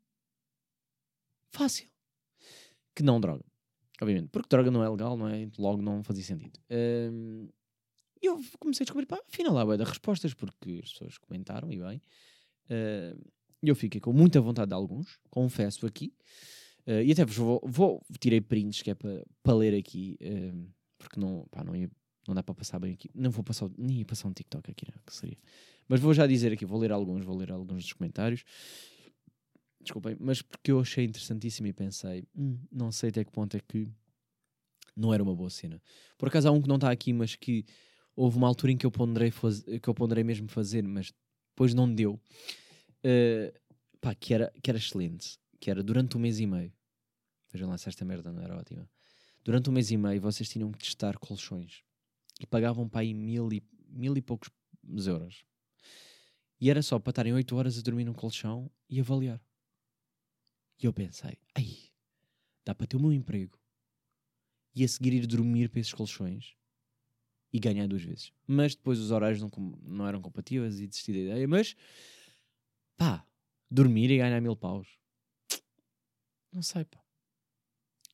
[1.52, 1.88] fácil.
[2.94, 3.44] Que não droga.
[4.00, 5.50] Obviamente, porque droga não é legal, não é?
[5.58, 6.58] Logo não fazia sentido.
[8.22, 11.78] E eu comecei a descobrir, pá, afinal há de respostas, porque as pessoas comentaram e
[11.78, 12.00] bem.
[13.62, 16.14] E eu fiquei com muita vontade de alguns, confesso aqui.
[16.86, 20.66] Uh, e até vos vou, vou tirei prints que é para para ler aqui, um,
[20.98, 21.90] porque não, pá, não, ia-
[22.26, 23.08] não dá para passar bem aqui.
[23.14, 25.38] Não vou passar, nem ia passar um TikTok aqui, não, que seria.
[25.88, 28.44] Mas vou já dizer aqui, vou ler alguns, vou ler alguns dos comentários.
[29.80, 33.60] Desculpem, mas porque eu achei interessantíssimo e pensei, "Hum, não sei até que ponto é
[33.60, 33.88] que
[34.94, 35.80] não era uma boa cena.
[36.18, 37.64] Por acaso há um que não está aqui, mas que
[38.14, 41.12] houve uma altura em que eu ponderei, faz- que eu ponderei mesmo fazer, mas
[41.50, 42.20] depois não deu.
[43.02, 43.50] Uh,
[44.00, 45.38] pá, que era, que era excelente.
[45.58, 46.72] Que era durante um mês e meio.
[47.52, 48.88] Vejam lá se esta merda não era ótima.
[49.42, 51.82] Durante um mês e meio vocês tinham que testar colchões.
[52.40, 54.50] E pagavam para aí mil e, mil e poucos
[55.06, 55.44] euros.
[56.58, 59.40] E era só para estarem 8 horas a dormir num colchão e avaliar.
[60.82, 61.90] E eu pensei, ai,
[62.64, 63.60] dá para ter o meu emprego
[64.74, 66.54] e a seguir ir dormir para esses colchões
[67.52, 68.32] e ganhar duas vezes.
[68.46, 69.50] Mas depois os horários não,
[69.82, 71.48] não eram compatíveis e desisti da ideia.
[71.48, 71.76] Mas
[72.96, 73.26] pá,
[73.70, 74.88] dormir e ganhar mil paus.
[76.52, 77.00] Não sei, pá.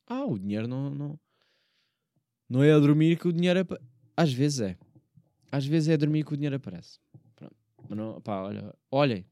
[0.05, 1.19] Ah, o dinheiro não, não,
[2.49, 3.81] não é a dormir que o dinheiro apa-
[4.17, 4.77] Às vezes é.
[5.51, 6.99] Às vezes é dormir que o dinheiro aparece.
[7.35, 7.55] Pronto.
[7.87, 9.25] Mas não, pá, olha, olhem.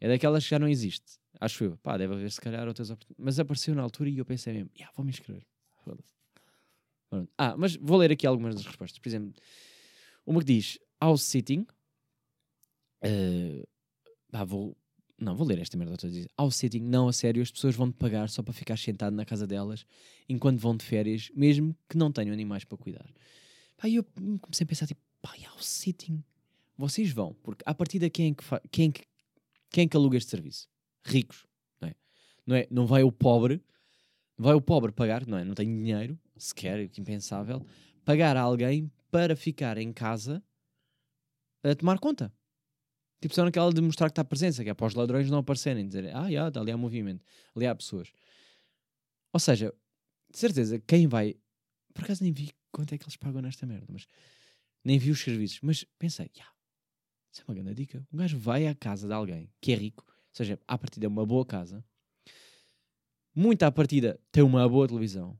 [0.00, 1.20] É daquelas que já não existe.
[1.40, 1.76] Acho eu.
[1.76, 3.24] Pá, deve haver se calhar outras oportunidades.
[3.24, 5.46] Mas apareceu na altura e eu pensei mesmo, yeah, vou me inscrever.
[7.36, 8.98] Ah, mas vou ler aqui algumas das respostas.
[8.98, 9.32] Por exemplo,
[10.26, 11.66] uma que diz house sitting.
[13.02, 13.64] Eh,
[14.30, 14.76] pá, vou.
[15.18, 16.28] Não, vou ler esta merda outra vez.
[16.38, 19.46] House sitting, não a sério, as pessoas vão-te pagar só para ficar sentado na casa
[19.46, 19.84] delas
[20.28, 23.10] enquanto vão de férias, mesmo que não tenham animais para cuidar.
[23.78, 24.04] Pá, e eu
[24.40, 26.22] comecei a pensar, tipo, pá, house sitting.
[26.76, 29.04] Vocês vão, porque a partir de quem é que, quem é que,
[29.70, 30.68] quem é que aluga este serviço?
[31.04, 31.46] Ricos,
[31.80, 31.94] não é?
[32.46, 32.66] Não, é?
[32.70, 33.64] não vai o pobre,
[34.36, 35.44] vai o pobre pagar, não é?
[35.44, 37.64] Não tem dinheiro, sequer, que impensável,
[38.04, 40.42] pagar a alguém para ficar em casa
[41.62, 42.32] a tomar conta.
[43.20, 45.86] Tipo, só naquela de mostrar que está presença, que é para os ladrões não aparecerem,
[45.86, 48.12] dizer, ah, já, ali há movimento, ali há pessoas.
[49.32, 49.74] Ou seja,
[50.30, 51.34] de certeza, quem vai.
[51.98, 54.06] Por acaso nem vi quanto é que eles pagam nesta merda, mas
[54.84, 55.58] nem vi os serviços.
[55.62, 56.46] Mas pensei, já,
[57.32, 58.06] isso é uma grande dica.
[58.12, 61.08] Um gajo vai à casa de alguém que é rico, ou seja, à partida é
[61.08, 61.84] uma boa casa,
[63.34, 65.36] muito à partida tem uma boa televisão,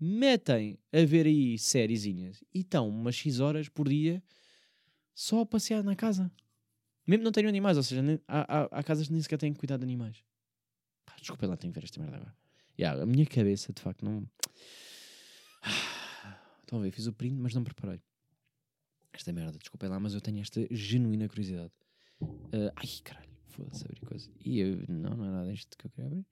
[0.00, 4.20] metem a ver aí sériezinhas e estão umas X horas por dia
[5.14, 6.28] só a passear na casa.
[7.06, 9.54] Mesmo não tenham animais, ou seja, nem- há, há, há casas que nem sequer têm
[9.54, 10.24] cuidado de animais.
[11.06, 12.36] Pá, desculpa lá, tenho que ver esta merda agora.
[12.76, 14.26] Yeah, a minha cabeça, de facto, não.
[16.70, 18.00] Estão a ver, fiz o print, mas não preparei.
[19.12, 21.72] Esta merda, desculpem lá, mas eu tenho esta genuína curiosidade.
[22.22, 24.30] Ah, ai, caralho, foda-se abrir coisa.
[24.38, 26.26] E eu, não, não é nada isto que eu queria abrir.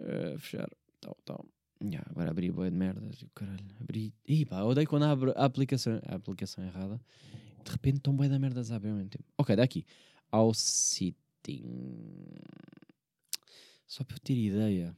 [0.00, 0.68] Ah, fechar,
[1.00, 1.46] tal, tal.
[1.80, 4.12] Yeah, agora abri boa de merdas, e caralho, abri.
[4.26, 7.00] Ih, pá, odeio quando abro a aplicação, a aplicação errada.
[7.64, 9.32] De repente estão bem da merdas a abrir ao mesmo tempo.
[9.38, 9.86] Ok, daqui.
[10.32, 11.62] Ao sitting.
[13.86, 14.96] Só para eu ter ideia.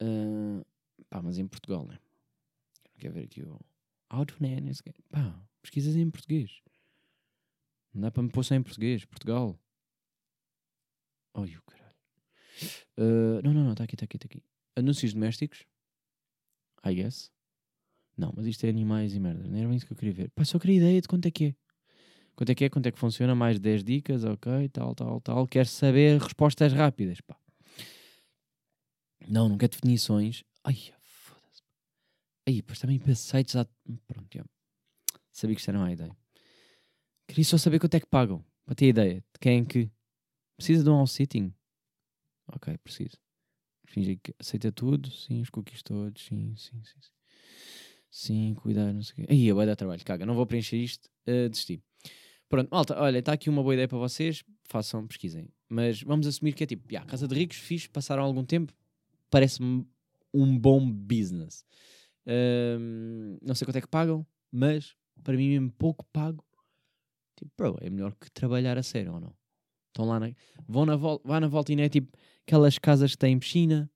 [0.00, 0.64] Ah,
[1.10, 1.98] pá, mas em Portugal, né?
[2.98, 3.60] Quer ver aqui o.
[4.08, 4.82] Auto Nanas.
[5.10, 6.62] Pá, pesquisas em português.
[7.92, 9.04] Não dá para me pôr só em português.
[9.04, 9.58] Portugal.
[11.34, 11.94] Ai, o caralho.
[12.96, 14.42] Ah, não, não, não, está aqui, está aqui, está aqui.
[14.76, 15.64] Anúncios domésticos.
[16.84, 17.32] I guess.
[18.16, 19.46] Não, mas isto é animais e merda.
[19.48, 20.30] Não era bem isso que eu queria ver.
[20.30, 21.54] Pá, só queria ideia de quanto é que é.
[22.36, 25.46] Quanto é que é, quanto é que funciona, mais 10 dicas, ok, tal, tal, tal.
[25.46, 27.36] Quero saber respostas rápidas, pá.
[29.28, 30.44] Não, não quero definições.
[30.64, 30.92] Ai.
[32.46, 33.56] Aí, depois também sites...
[33.56, 33.66] há-
[34.06, 34.44] Pronto, já.
[35.32, 36.14] Sabia que isto era uma ideia.
[37.26, 39.90] Queria só saber quanto é que pagam, para ter ideia de quem é que...
[40.56, 41.52] Precisa de um house sitting?
[42.46, 43.16] Ok, preciso.
[43.86, 47.00] Finge que aceita tudo, sim, os cookies todos, sim, sim, sim.
[47.00, 47.10] Sim,
[48.10, 49.32] sim cuidar, não sei o quê.
[49.32, 51.82] Aí, vai dar trabalho, caga, não vou preencher isto, uh, desisti.
[52.48, 55.48] Pronto, malta, olha, está aqui uma boa ideia para vocês, façam, pesquisem.
[55.68, 58.72] Mas vamos assumir que é tipo, yeah, casa de ricos, fixe, passaram algum tempo,
[59.30, 59.86] parece-me
[60.32, 61.64] um bom business.
[62.26, 66.44] Ahm, não sei quanto é que pagam, mas para mim mesmo pouco pago.
[67.36, 69.34] Tipo, bro, é melhor que trabalhar a sério ou não?
[69.88, 70.32] Estão lá na,
[70.66, 73.90] vão na volta, vá na volta e não é tipo aquelas casas que têm piscina,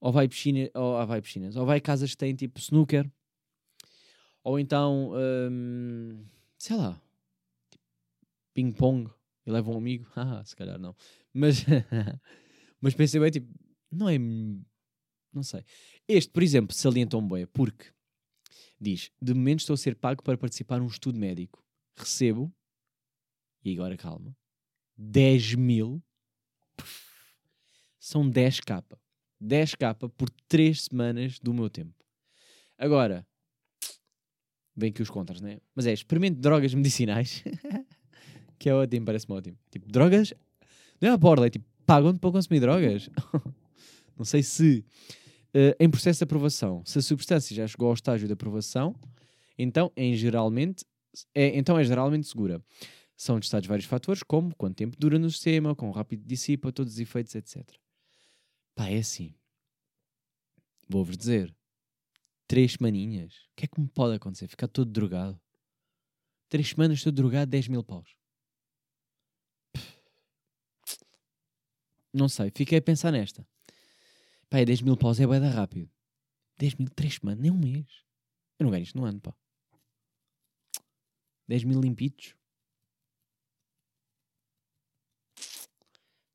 [0.00, 3.10] ou vai piscina, ou ah, vai piscinas, ou vai casas que têm tipo snooker,
[4.42, 5.12] ou então,
[5.50, 6.22] hum,
[6.58, 7.00] sei lá,
[7.70, 7.84] tipo,
[8.52, 9.10] ping-pong,
[9.46, 10.94] e leva um amigo, ah, se calhar não,
[11.32, 11.64] mas,
[12.80, 13.48] mas pensei bem, tipo,
[13.90, 14.18] não é,
[15.34, 15.64] não sei.
[16.06, 17.86] Este, por exemplo, salientam bem, porque
[18.80, 21.64] diz, de momento estou a ser pago para participar num estudo médico,
[21.96, 22.52] recebo,
[23.64, 24.36] e agora calma,
[24.96, 26.02] 10 mil,
[27.98, 29.00] são 10 capa.
[29.40, 31.94] 10 capa por 3 semanas do meu tempo.
[32.78, 33.26] Agora,
[34.76, 35.58] bem que os contras, né?
[35.74, 37.42] Mas é, experimente drogas medicinais,
[38.58, 39.58] que é ótimo, parece-me ótimo.
[39.70, 40.34] Tipo, drogas,
[41.00, 43.08] não é a borda, é tipo, pagam-te para consumir drogas.
[44.16, 44.84] não sei se
[45.54, 48.94] eh, em processo de aprovação, se a substância já chegou ao estágio de aprovação,
[49.56, 50.84] então, em geralmente,
[51.34, 52.60] é, então é geralmente segura.
[53.16, 56.98] São testados vários fatores, como quanto tempo dura no sistema, quão rápido dissipa todos os
[56.98, 57.64] efeitos, etc.
[58.74, 59.32] Pá, é assim.
[60.88, 61.54] Vou-vos dizer.
[62.48, 63.32] Três semaninhas.
[63.52, 64.48] O que é que me pode acontecer?
[64.48, 65.40] Ficar todo drogado.
[66.48, 68.16] Três semanas todo drogado, 10 mil paus.
[72.12, 73.46] Não sei, fiquei a pensar nesta.
[74.54, 75.90] Pá, é 10 mil paus é bué da rápido.
[76.58, 77.88] 10 mil, três semanas, nem um mês.
[78.56, 79.34] Eu não ganho isto no ano, pá.
[81.48, 82.36] 10 mil limpitos.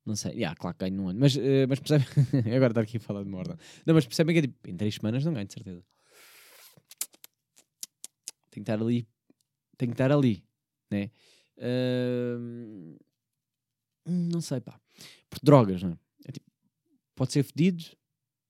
[0.06, 2.04] Não sei, yeah, claro que ganho num ano, mas, eh, mas percebe.
[2.54, 3.58] Agora estar aqui a falar de morda.
[3.86, 5.86] Não, mas percebem que é tipo, em 3 semanas não ganho, de certeza.
[8.52, 9.08] Tem que estar ali,
[9.78, 10.44] tem que estar ali,
[10.92, 11.10] né?
[11.58, 12.98] Ahm,
[14.06, 14.78] não sei, pá.
[15.30, 15.98] Por drogas, não é?
[16.26, 16.52] É tipo,
[17.16, 17.98] pode ser fedido,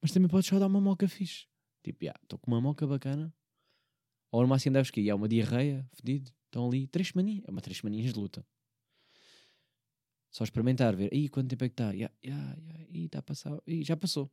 [0.02, 1.48] mas também pode só dar uma moca fixe.
[1.84, 3.34] Tipo, já, estou com uma moca bacana.
[4.32, 6.32] Ou no máximo deves que há uma diarreia, fedido.
[6.46, 7.44] Estão ali, três semaninhas.
[7.48, 8.46] É uma três semaninhas de luta.
[10.32, 11.14] Só experimentar, ver.
[11.14, 11.92] Ih, quanto tempo é que está?
[11.92, 12.12] Ya.
[12.92, 13.60] Ih, está a passar.
[13.66, 14.32] Ih, já passou.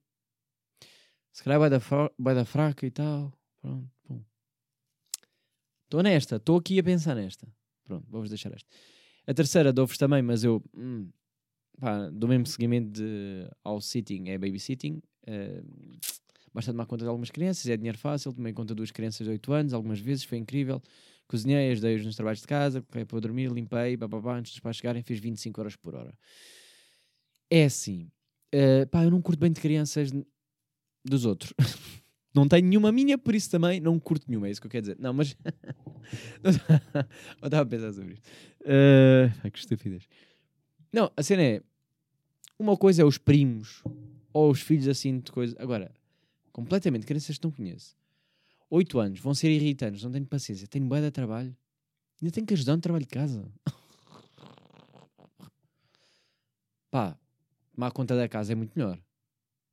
[1.32, 1.78] Se calhar vai da,
[2.18, 3.32] vai da fraca e tal.
[3.60, 4.24] Pronto, pum.
[5.84, 6.36] Estou nesta.
[6.36, 7.46] Estou aqui a pensar nesta.
[7.84, 8.68] Pronto, vou-vos deixar esta.
[9.26, 10.62] A terceira dou-vos também, mas eu...
[10.74, 11.10] hum,
[11.78, 15.02] pá, do mesmo seguimento de, ao sitting, é babysitting.
[16.54, 18.32] basta tomar conta de algumas crianças, é dinheiro fácil.
[18.32, 20.82] Tomei conta de duas crianças de 8 anos, algumas vezes, foi incrível.
[21.28, 25.02] Cozinhei, ajudei-os nos trabalhos de casa, coloquei para dormir, limpei, bababá, antes dos pais chegarem,
[25.02, 26.14] fiz 25 euros por hora.
[27.50, 28.08] É assim,
[28.52, 30.10] eh, pá, eu não curto bem de crianças
[31.04, 31.52] dos outros.
[32.34, 34.82] não tenho nenhuma minha, por isso também não curto nenhuma, é isso que eu quero
[34.82, 34.96] dizer.
[35.00, 35.36] Não, mas.
[36.42, 36.50] eu
[37.44, 38.30] estava a pensar sobre isto.
[39.42, 40.08] Ai, que estupidez.
[40.92, 41.62] Não, a cena é.
[42.58, 43.82] Uma coisa é os primos
[44.36, 45.56] ou os filhos assim de coisa.
[45.58, 45.90] Agora,
[46.52, 47.96] completamente crianças que não conheço.
[48.68, 51.56] 8 anos, vão ser irritantes, não tenho paciência, tenho bué de trabalho.
[52.20, 53.50] Ainda tenho que ajudar no trabalho de casa.
[56.90, 57.18] Pá,
[57.72, 59.02] tomar conta da casa é muito melhor.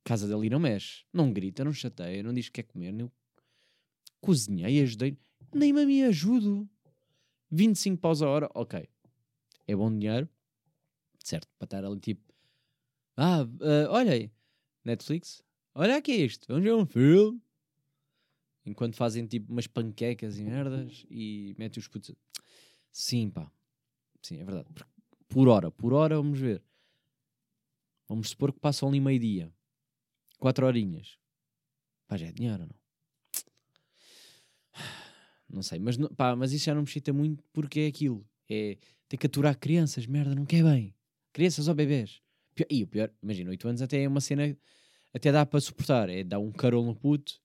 [0.02, 2.98] Casa dali não mexe, não grita, não chateia, não diz que quer comer.
[2.98, 3.12] Eu
[4.18, 5.18] cozinhei, ajudei,
[5.52, 6.66] nem a mim ajudo.
[7.50, 8.88] 25 paus a hora, ok.
[9.66, 10.26] É bom dinheiro,
[11.22, 12.22] certo, para estar ali tipo,
[13.16, 14.30] ah, ah, olha aí,
[14.84, 15.42] Netflix,
[15.74, 17.40] olha aqui isto, vamos ver um filme.
[18.66, 22.14] Enquanto fazem tipo umas panquecas e merdas e metem os putos.
[22.90, 23.50] Sim, pá.
[24.22, 24.68] Sim, é verdade.
[25.28, 26.62] Por- hora, por hora, vamos ver.
[28.08, 29.52] Vamos supor que passam ali meio-dia.
[30.38, 31.18] Quatro horinhas.
[32.06, 32.76] Pá, já é dinheiro ou não?
[35.48, 38.26] Não sei, mas, pá, mas isso já não me excita muito porque é aquilo.
[38.48, 40.94] É ter que aturar crianças, merda, não quer bem.
[41.32, 42.22] Crianças ou bebês.
[42.70, 44.56] E o pior, imagina, 8 anos até é uma cena,
[45.12, 46.08] até dá para suportar.
[46.08, 47.40] É dar um carol no puto.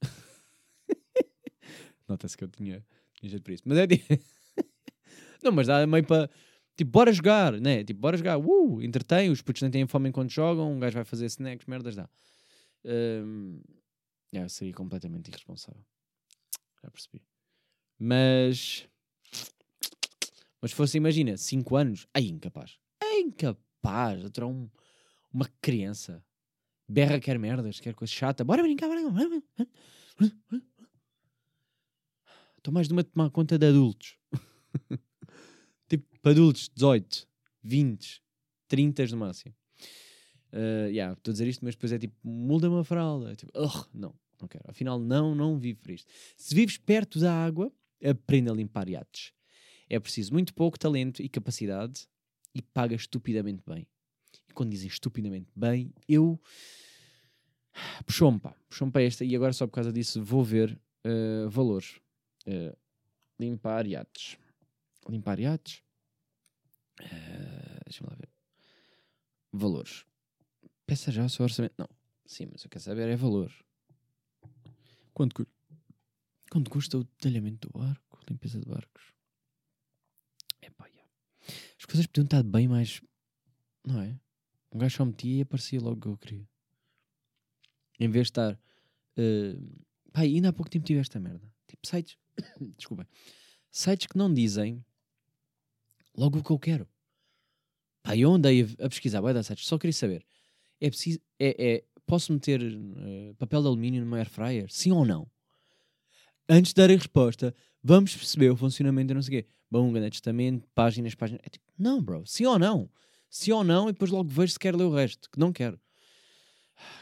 [2.08, 3.62] Nota-se que eu tinha, tinha jeito para isso.
[3.66, 3.86] Mas é
[5.42, 6.30] não, mas dá meio para...
[6.76, 7.84] Tipo, bora jogar, né?
[7.84, 8.38] Tipo, bora jogar.
[8.38, 11.94] Uh, entretém, os putos nem têm fome enquanto jogam, um gajo vai fazer snacks, merdas,
[11.94, 12.08] dá.
[12.84, 13.60] Hum,
[14.32, 15.84] é, seria completamente irresponsável.
[16.82, 17.22] Já percebi.
[17.98, 18.88] Mas...
[20.60, 22.78] Mas se fosse, imagina, 5 anos, ai, incapaz.
[23.02, 23.71] É incapaz.
[23.90, 24.68] Aturar um,
[25.32, 26.24] uma criança.
[26.88, 28.44] Berra quer merdas, quer coisa chata.
[28.44, 29.66] Bora brincar, bora brincar.
[32.58, 34.16] Estou mais de uma a tomar conta de adultos.
[35.88, 37.26] tipo, adultos, 18,
[37.62, 38.22] 20,
[38.68, 39.54] 30 no máximo.
[40.52, 43.32] Uh, yeah, estou a dizer isto, mas depois é tipo, muda uma fralda.
[43.32, 44.64] É tipo, "Ugh, não, não quero.
[44.68, 46.08] Afinal, não, não vivo para isto.
[46.36, 47.72] Se vives perto da água,
[48.04, 49.32] aprenda a limpar iates.
[49.88, 52.06] É preciso muito pouco talento e capacidade
[52.54, 53.86] e paga estupidamente bem.
[54.48, 56.40] E quando dizem estupidamente bem, eu
[58.06, 58.54] Puxou-me, pá.
[58.68, 59.24] Puxou-me para esta.
[59.24, 62.00] E agora, só por causa disso, vou ver eh, valores.
[62.46, 62.76] Eh,
[63.40, 64.36] limpar iates.
[65.08, 65.82] Limpar iates.
[67.00, 68.28] Eh, Deixa-me lá ver.
[69.52, 70.04] Valores.
[70.86, 71.74] Peça já o seu orçamento.
[71.78, 71.88] Não.
[72.26, 73.52] Sim, mas eu quero saber é valor.
[75.14, 75.50] Quanto, cu-
[76.50, 78.18] quanto custa o detalhamento do barco?
[78.28, 79.11] Limpeza de barcos?
[81.82, 83.02] As coisas podiam estar bem mais...
[83.84, 84.16] Não é?
[84.70, 86.48] Um gajo só metia e aparecia logo o que eu queria.
[87.98, 88.58] Em vez de estar...
[89.16, 89.56] eh,
[90.12, 91.52] pá, ainda há pouco tempo tive esta merda.
[91.66, 92.16] Tipo, sites...
[92.78, 93.04] Desculpem.
[93.68, 94.84] Sites que não dizem
[96.16, 96.88] logo o que eu quero.
[98.00, 100.24] Pá, eu andei a, pesquisar, vai dar sites, só queria saber.
[100.80, 101.18] É preciso...
[101.36, 104.70] É, é, posso meter eh, papel de alumínio no air fryer?
[104.70, 105.28] Sim ou não?
[106.48, 109.48] Antes de dar a resposta, vamos perceber o funcionamento e não sei o quê.
[109.72, 111.40] Bom, um grande testamento, páginas, páginas.
[111.46, 112.26] É tipo, não, bro.
[112.26, 112.90] Sim ou não?
[113.30, 113.88] Sim ou não?
[113.88, 115.30] E depois logo vejo se quer ler o resto.
[115.30, 115.80] Que não quero.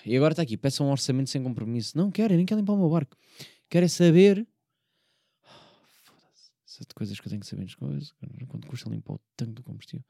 [0.06, 0.56] E agora está aqui.
[0.56, 1.98] Peça um orçamento sem compromisso.
[1.98, 2.32] Não quero.
[2.32, 3.16] Eu nem quero limpar o meu barco.
[3.68, 4.46] Quero é saber...
[5.42, 6.52] Foda-se.
[6.64, 8.14] Essas coisas que eu tenho que saber coisas.
[8.46, 10.06] Quanto custa limpar o tanque do combustível.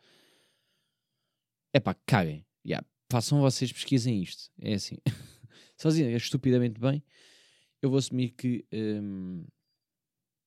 [1.73, 2.45] É pá, caguem.
[2.63, 2.87] Yeah.
[3.11, 4.51] Façam vocês, pesquisem isto.
[4.61, 4.99] É assim.
[5.79, 7.03] Sozinho, é estupidamente bem.
[7.81, 8.67] Eu vou assumir que...
[8.71, 9.47] hum,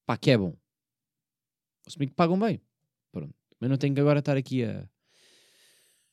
[0.05, 0.55] pá, que é bom.
[1.83, 2.61] Vou assumir que pagam bem.
[3.11, 3.33] Pronto.
[3.59, 4.87] Mas não tenho que agora estar aqui a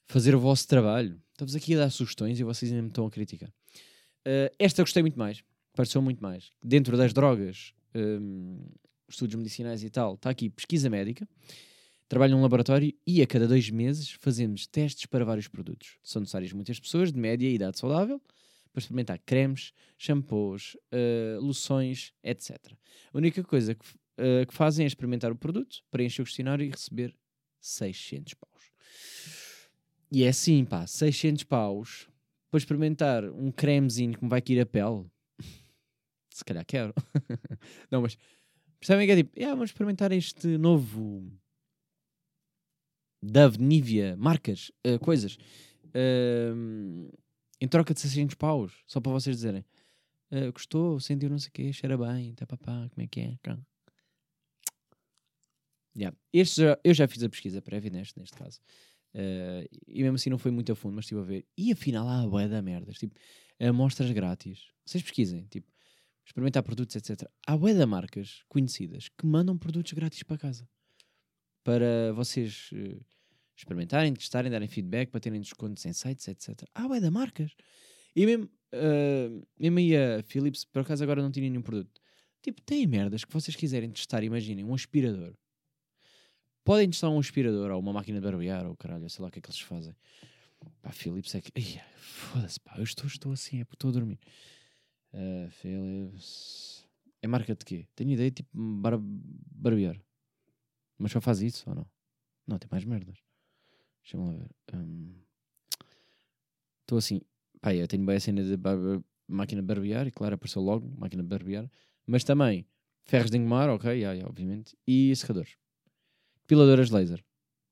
[0.07, 1.21] fazer o vosso trabalho.
[1.33, 3.49] Estamos aqui a dar sugestões e vocês ainda me estão a criticar.
[3.49, 5.43] Uh, esta eu gostei muito mais.
[5.75, 6.51] Pareceu muito mais.
[6.63, 8.67] Dentro das drogas, hum,
[9.09, 11.29] estudos medicinais e tal, está aqui pesquisa médica.
[12.09, 15.97] Trabalho num laboratório e a cada dois meses fazemos testes para vários produtos.
[16.03, 18.21] São necessárias muitas pessoas de média e idade saudável
[18.73, 22.57] para experimentar cremes, shampoos, uh, loções, etc.
[23.13, 23.85] A única coisa que,
[24.21, 27.15] uh, que fazem é experimentar o produto, preencher o questionário e receber
[27.61, 28.71] 600 paus.
[30.13, 32.09] E é assim, pá, 600 paus
[32.51, 35.07] para experimentar um cremezinho que me vai cair a pele.
[36.31, 36.93] Se calhar quero.
[37.91, 38.17] Não, mas
[38.79, 41.31] percebem que é tipo, "Yeah, vamos experimentar este novo
[43.23, 45.37] Dove, Nivea, marcas, uh, coisas.
[45.95, 47.09] Ahm,
[47.61, 49.65] em troca de 600 paus, só para vocês dizerem.
[50.31, 53.39] "Ah, gostou, sentiu não sei o quê, cheira bem, tá papá, como é que é?
[56.01, 56.17] Cá." Yeah.
[56.33, 58.61] Este já- eu já fiz a pesquisa prévia neste, neste caso.
[59.15, 61.47] Ah, e mesmo assim não foi muito a fundo, mas estive a ver.
[61.57, 62.99] E afinal há bué da merdas.
[62.99, 63.15] Tipo,
[63.59, 64.69] amostras grátis.
[64.85, 65.71] Vocês pesquisem, tipo,
[66.25, 67.29] experimentar produtos, etc.
[67.47, 70.69] Há bué da marcas conhecidas que mandam produtos grátis para casa.
[71.63, 72.99] Para vocês eh,
[73.57, 76.63] experimentarem, testarem, darem feedback, para terem descontos em sites, etc.
[76.75, 77.55] Há bué da marcas.
[78.17, 82.01] E mesmo, ah, mesmo aí a Philips, por acaso agora não tinha nenhum produto.
[82.43, 85.35] Tipo, tem merdas que vocês quiserem testar, imaginem, um aspirador.
[86.71, 89.41] Podem testar um aspirador ou uma máquina de barbear ou caralho, sei lá o que
[89.41, 89.93] é que eles fazem.
[90.81, 91.51] Pá, Philips é que.
[91.99, 94.21] Foda-se, pá, eu estou, estou assim, é porque estou a dormir.
[95.13, 96.89] Ah, Philips.
[97.21, 97.89] É marca de quê?
[97.97, 100.01] Tenho ideia, tipo, bar barbear.
[100.97, 101.87] Mas só faz isso ou não?
[102.47, 103.19] Não, tem mais merdas.
[104.05, 104.51] Deixa-me lá ver.
[104.73, 105.13] Hum,
[106.83, 107.21] Estou assim,
[107.61, 108.57] pá, eu tenho bem a cena de
[109.27, 111.69] máquina de barbear e claro, apareceu logo máquina de barbear.
[112.07, 112.65] Mas também
[113.03, 114.77] ferros de engomar, ok, yeah, yeah, obviamente.
[114.87, 115.60] E secadores.
[116.51, 117.23] Piladoras laser.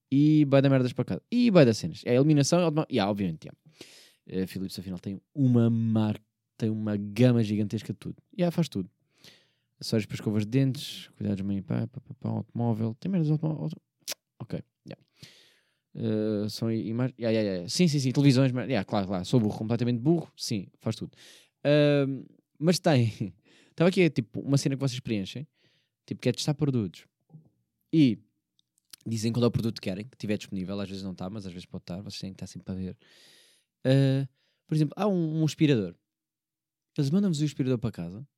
[0.09, 1.23] E vai dar merdas para casa.
[1.33, 2.01] E vai dar cenas.
[2.07, 4.45] É a iluminação, automa- yeah, obviamente, yeah.
[4.45, 6.25] A Philips afinal tem uma marca,
[6.57, 8.17] tem uma gama gigantesca de tudo.
[8.33, 8.89] E yeah, faz tudo.
[9.81, 12.95] Acessórios para escovas de dentes, cuidados de mãe e pá, pá, pá, automóvel.
[13.01, 13.65] Tem merdas de automóvel.
[13.65, 13.77] auto-
[14.41, 15.05] Ok, yeah.
[15.97, 17.17] Uh, são imagens.
[17.19, 17.69] Yeah, yeah, yeah.
[17.69, 18.13] Sim, sim, sim.
[18.13, 18.53] Televisões.
[18.53, 18.67] Mas...
[18.69, 19.25] Yeah, claro, claro.
[19.25, 20.31] Sou burro, completamente burro.
[20.37, 21.11] Sim, faz tudo.
[21.65, 22.23] Ahm,
[22.61, 23.35] mas tem.
[23.71, 25.47] Estava aqui, é tipo, uma cena que vocês preenchem.
[26.07, 27.05] Tipo, que é testar produtos.
[27.93, 28.19] E
[29.09, 30.79] dizem qual é o produto que querem, que tiver disponível.
[30.81, 32.01] Às vezes não está, mas às vezes pode estar.
[32.03, 32.97] Vocês têm que estar sempre para ver.
[33.85, 34.29] Ah,
[34.67, 35.95] por exemplo, há um, um aspirador.
[36.97, 38.29] Eles mandam-vos o aspirador para casa.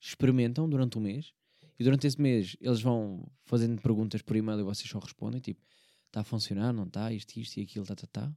[0.00, 1.32] Experimentam durante um mês.
[1.78, 5.40] E durante esse mês eles vão fazendo perguntas por e-mail e vocês só respondem.
[5.40, 5.60] Tipo,
[6.06, 8.36] está a funcionar, não está, isto, isto e aquilo, tá, tá, tá.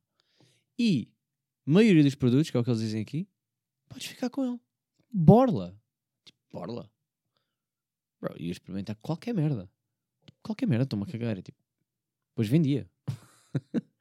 [0.78, 1.12] E
[1.66, 3.28] a maioria dos produtos, que é o que eles dizem aqui,
[3.88, 4.60] podes ficar com ele.
[5.12, 5.80] Borla.
[6.26, 6.92] Tipo, borla.
[8.20, 9.70] Bro, ia experimentar qualquer merda.
[10.44, 11.38] Qualquer merda, estou-me a cagar.
[11.38, 11.61] É tipo,
[12.32, 12.90] depois vendia.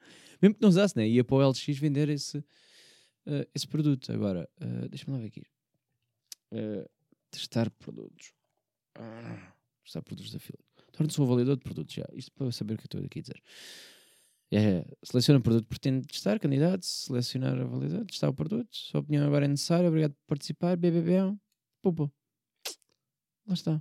[0.40, 1.06] Mesmo que não usasse, né?
[1.06, 2.42] Ia para o LX vender esse,
[3.26, 4.10] eh, esse produto.
[4.12, 5.42] Agora, eh, deixa-me lá ver aqui.
[6.52, 6.88] Eh,
[7.30, 8.32] testar produtos.
[8.94, 9.52] Ah,
[9.84, 10.58] testar produtos da fila.
[10.92, 12.06] Torna-se um avaliador de produtos já.
[12.12, 13.42] Isto para saber o que estou aqui a dizer.
[14.52, 18.98] É, seleciona o produto que pretende testar, candidato, selecionar a validade, testar o produto, sua
[18.98, 21.38] opinião agora é necessária, obrigado por participar, BBB,
[21.80, 22.12] pupa.
[23.46, 23.80] Lá está.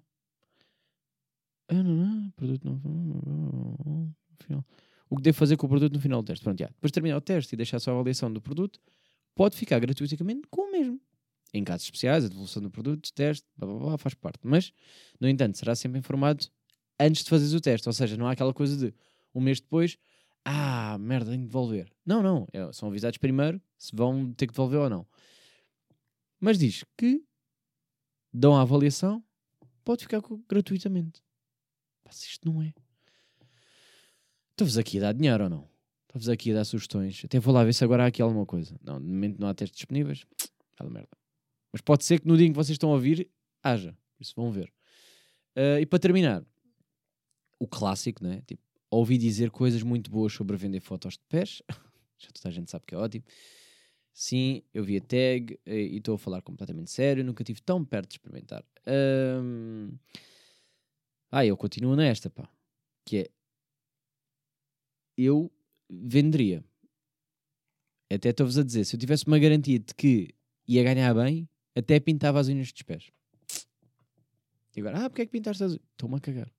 [1.70, 4.65] Ah, não, não, produto não, final.
[5.09, 6.43] O que devo fazer com o produto no final do teste?
[6.43, 6.67] Pronto, já.
[6.67, 8.79] Depois de terminar o teste e deixar só a avaliação do produto,
[9.35, 10.99] pode ficar gratuitamente com o mesmo.
[11.53, 14.39] Em casos especiais, a devolução do produto, teste, blá, blá, blá, faz parte.
[14.43, 14.71] Mas,
[15.19, 16.45] no entanto, será sempre informado
[16.99, 17.89] antes de fazeres o teste.
[17.89, 18.93] Ou seja, não há aquela coisa de
[19.33, 19.97] um mês depois,
[20.45, 21.91] ah, merda, tenho de devolver.
[22.05, 22.47] Não, não.
[22.53, 25.07] É- são avisados primeiro se vão ter que devolver ou não.
[26.39, 27.23] Mas diz que
[28.31, 29.23] dão a avaliação,
[29.83, 31.21] pode ficar gratuitamente.
[32.09, 32.73] Se isto não é.
[34.60, 35.70] Estou-vos aqui a dar dinheiro ou não?
[36.01, 37.22] Estou-vos aqui a dar sugestões.
[37.24, 38.78] Até vou lá ver se agora há aqui alguma coisa.
[38.84, 40.26] Não, de momento não há testes disponíveis.
[40.76, 41.07] Cala merda.
[41.72, 43.30] Mas pode ser que no dia em que vocês estão a ouvir,
[43.64, 43.97] haja.
[44.20, 44.70] Isso vão ver.
[45.55, 46.43] Ah, e para terminar,
[47.57, 48.41] o clássico, né?
[48.45, 51.62] Tipo, ouvi dizer coisas muito boas sobre vender fotos de pés.
[52.20, 53.24] Já toda a gente sabe que é ótimo.
[54.12, 57.24] Sim, eu vi a tag e estou a falar completamente sério.
[57.24, 58.66] Nunca estive tão perto de experimentar.
[58.86, 59.91] Ahm,
[61.32, 62.49] Ah, eu continuo nesta, pá.
[63.05, 63.38] Que é.
[65.22, 65.51] Eu
[65.89, 66.63] venderia.
[68.09, 70.34] Até estou-vos a dizer, se eu tivesse uma garantia de que
[70.65, 73.11] ia ganhar bem, até pintava as unhas dos pés.
[74.74, 75.84] E agora, ah, porque é que pintaste as unhas?
[75.91, 76.49] Estou-me a cagar.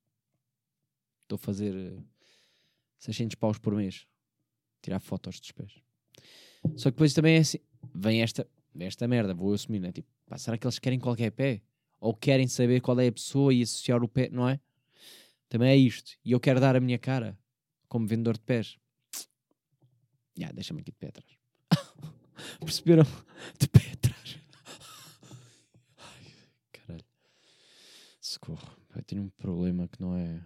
[1.23, 2.03] Estou a fazer eh,
[2.99, 4.05] 600 paus por mês.
[4.79, 5.73] Tirar fotos dos pés.
[6.75, 7.57] Só que depois também é assim.
[7.95, 9.91] Vem esta, vem esta merda, vou assumir, né?
[9.91, 11.63] Tipo, pá, será que eles querem qualquer pé?
[11.99, 14.59] Ou querem saber qual é a pessoa e associar o pé, não é?
[15.49, 16.11] Também é isto.
[16.23, 17.35] E eu quero dar a minha cara
[17.91, 18.77] como vendedor de pés.
[20.37, 21.37] Já, deixa-me aqui de pé atrás.
[22.61, 23.03] Perceberam?
[23.59, 24.39] De pé atrás.
[25.97, 26.25] Ai,
[26.71, 27.03] caralho.
[28.21, 28.77] Socorro.
[28.87, 30.41] Pá, tenho um problema que não é.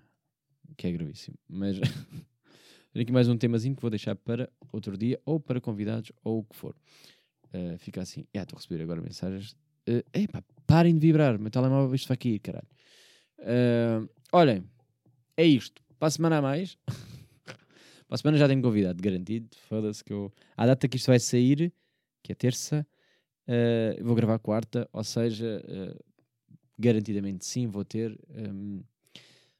[0.75, 1.37] que é gravíssimo.
[1.47, 1.77] Mas.
[2.91, 6.39] Tenho aqui mais um temazinho que vou deixar para outro dia, ou para convidados, ou
[6.39, 6.73] o que for.
[7.53, 8.25] Uh, fica assim.
[8.33, 9.51] Já, estou a receber agora mensagens.
[9.87, 11.37] Uh, epá, parem de vibrar.
[11.37, 12.67] Meu telemóvel isto vai cair, caralho.
[13.37, 14.63] Uh, olhem,
[15.35, 15.83] é isto.
[15.99, 16.77] Para a semana a mais.
[18.07, 19.49] para a semana já tenho convidado, garantido.
[19.67, 20.31] Foda-se que eu.
[20.55, 21.73] À data que isto vai sair,
[22.21, 22.85] que é terça,
[23.47, 26.03] uh, vou gravar quarta, ou seja, uh,
[26.77, 28.17] garantidamente sim, vou ter.
[28.29, 28.83] Um,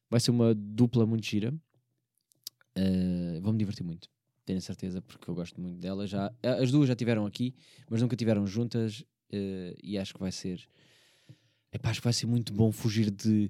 [0.10, 1.54] vai ser uma dupla muito gira.
[2.78, 4.10] Uh, Vou-me divertir muito,
[4.46, 6.06] tenho certeza, porque eu gosto muito dela.
[6.06, 7.56] Já, as duas já estiveram aqui,
[7.90, 10.68] mas nunca tiveram juntas uh, e acho que vai ser.
[11.72, 13.50] Epá, acho que vai ser muito bom fugir de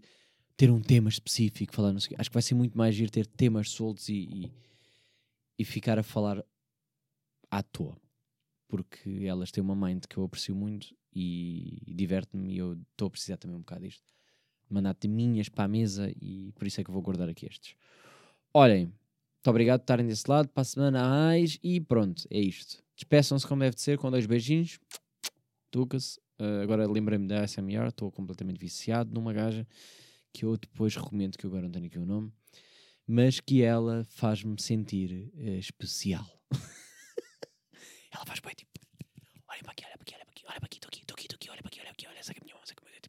[0.57, 2.15] ter um tema específico, falar não sei.
[2.17, 4.51] Acho que vai ser muito mais giro ter temas soltos e, e,
[5.57, 6.43] e ficar a falar
[7.49, 7.97] à toa.
[8.67, 13.07] Porque elas têm uma mind que eu aprecio muito e, e diverte-me e eu estou
[13.07, 14.03] a precisar também um bocado disto.
[14.69, 17.75] Mandar teminhas para a mesa e por isso é que eu vou guardar aqui estes.
[18.53, 22.83] Olhem, muito obrigado por estarem desse lado, para a semana mais e pronto, é isto.
[22.95, 24.79] Despeçam-se como deve de ser, com dois beijinhos.
[25.69, 26.19] Tuca-se.
[26.39, 29.65] Uh, agora lembrei-me da SMR, estou completamente viciado numa gaja
[30.33, 32.31] que eu depois recomendo, que eu agora não tenho aqui o nome,
[33.07, 36.25] mas que ela faz-me sentir uh, especial.
[38.11, 38.71] ela faz bem tipo,
[39.47, 41.13] olha para aqui, olha para aqui, olha para aqui, olha para aqui, estou aqui, estou
[41.15, 42.81] aqui, estou aqui, olha para aqui, olha para aqui, olha, saca a minha mão, saca
[42.81, 43.05] a minha mão.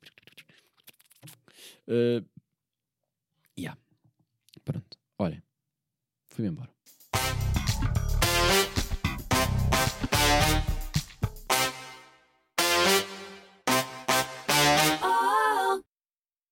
[1.89, 2.25] Uh,
[3.59, 3.81] yeah.
[4.65, 5.43] Pronto, olha,
[6.29, 6.76] fui-me embora.